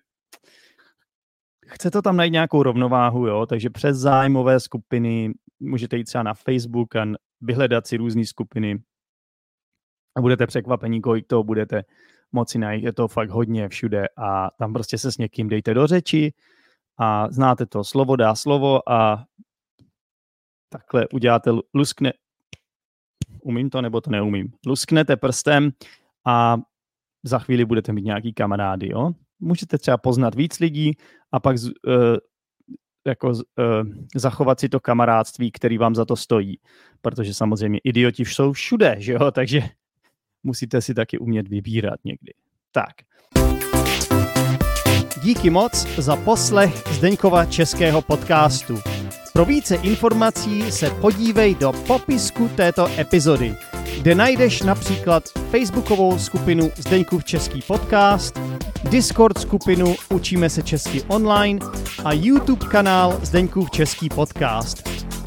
chce 1.67 1.91
to 1.91 2.01
tam 2.01 2.17
najít 2.17 2.33
nějakou 2.33 2.63
rovnováhu, 2.63 3.27
jo, 3.27 3.45
takže 3.45 3.69
přes 3.69 3.97
zájmové 3.97 4.59
skupiny 4.59 5.33
můžete 5.59 5.97
jít 5.97 6.03
třeba 6.03 6.23
na 6.23 6.33
Facebook 6.33 6.95
a 6.95 7.05
vyhledat 7.41 7.87
si 7.87 7.97
různé 7.97 8.25
skupiny 8.25 8.81
a 10.17 10.21
budete 10.21 10.47
překvapení, 10.47 11.01
kolik 11.01 11.27
toho 11.27 11.43
budete 11.43 11.83
moci 12.31 12.57
najít, 12.57 12.83
je 12.83 12.93
to 12.93 13.07
fakt 13.07 13.29
hodně 13.29 13.69
všude 13.69 14.05
a 14.17 14.49
tam 14.57 14.73
prostě 14.73 14.97
se 14.97 15.11
s 15.11 15.17
někým 15.17 15.49
dejte 15.49 15.73
do 15.73 15.87
řeči 15.87 16.33
a 16.97 17.31
znáte 17.31 17.65
to 17.65 17.83
slovo 17.83 18.15
dá 18.15 18.35
slovo 18.35 18.89
a 18.91 19.25
takhle 20.69 21.07
uděláte, 21.13 21.51
luskne, 21.73 22.13
umím 23.41 23.69
to 23.69 23.81
nebo 23.81 24.01
to 24.01 24.09
neumím, 24.09 24.53
lusknete 24.67 25.17
prstem 25.17 25.71
a 26.25 26.57
za 27.23 27.39
chvíli 27.39 27.65
budete 27.65 27.93
mít 27.93 28.05
nějaký 28.05 28.33
kamarády, 28.33 28.89
jo. 28.91 29.11
Můžete 29.39 29.77
třeba 29.77 29.97
poznat 29.97 30.35
víc 30.35 30.59
lidí 30.59 30.91
a 31.31 31.39
pak 31.39 31.55
uh, 31.55 31.71
jako 33.07 33.29
uh, 33.29 33.35
zachovat 34.15 34.59
si 34.59 34.69
to 34.69 34.79
kamarádství, 34.79 35.51
který 35.51 35.77
vám 35.77 35.95
za 35.95 36.05
to 36.05 36.15
stojí. 36.15 36.59
Protože 37.01 37.33
samozřejmě 37.33 37.79
idioti 37.83 38.25
jsou 38.25 38.53
všude, 38.53 38.95
že 38.99 39.13
jo, 39.13 39.31
takže 39.31 39.61
musíte 40.43 40.81
si 40.81 40.93
taky 40.93 41.17
umět 41.17 41.47
vybírat 41.47 41.99
někdy. 42.03 42.33
Tak. 42.71 42.93
Díky 45.23 45.49
moc 45.49 45.87
za 45.97 46.15
poslech 46.15 46.83
Zdeňkova 46.91 47.45
českého 47.45 48.01
podcastu. 48.01 48.79
Pro 49.33 49.45
více 49.45 49.75
informací 49.75 50.71
se 50.71 50.89
podívej 50.89 51.55
do 51.55 51.71
popisku 51.87 52.49
této 52.55 52.87
epizody, 52.99 53.55
kde 54.01 54.15
najdeš 54.15 54.61
například 54.61 55.23
facebookovou 55.49 56.19
skupinu 56.19 56.71
Zdeňkův 56.77 57.23
český 57.23 57.61
podcast, 57.61 58.39
Discord 58.89 59.37
skupinu 59.37 59.95
Učíme 60.13 60.49
se 60.49 60.61
česky 60.61 61.03
online 61.07 61.59
a 62.05 62.13
YouTube 62.13 62.67
kanál 62.67 63.19
Zdeňkův 63.23 63.71
český 63.71 64.09
podcast. 64.09 65.00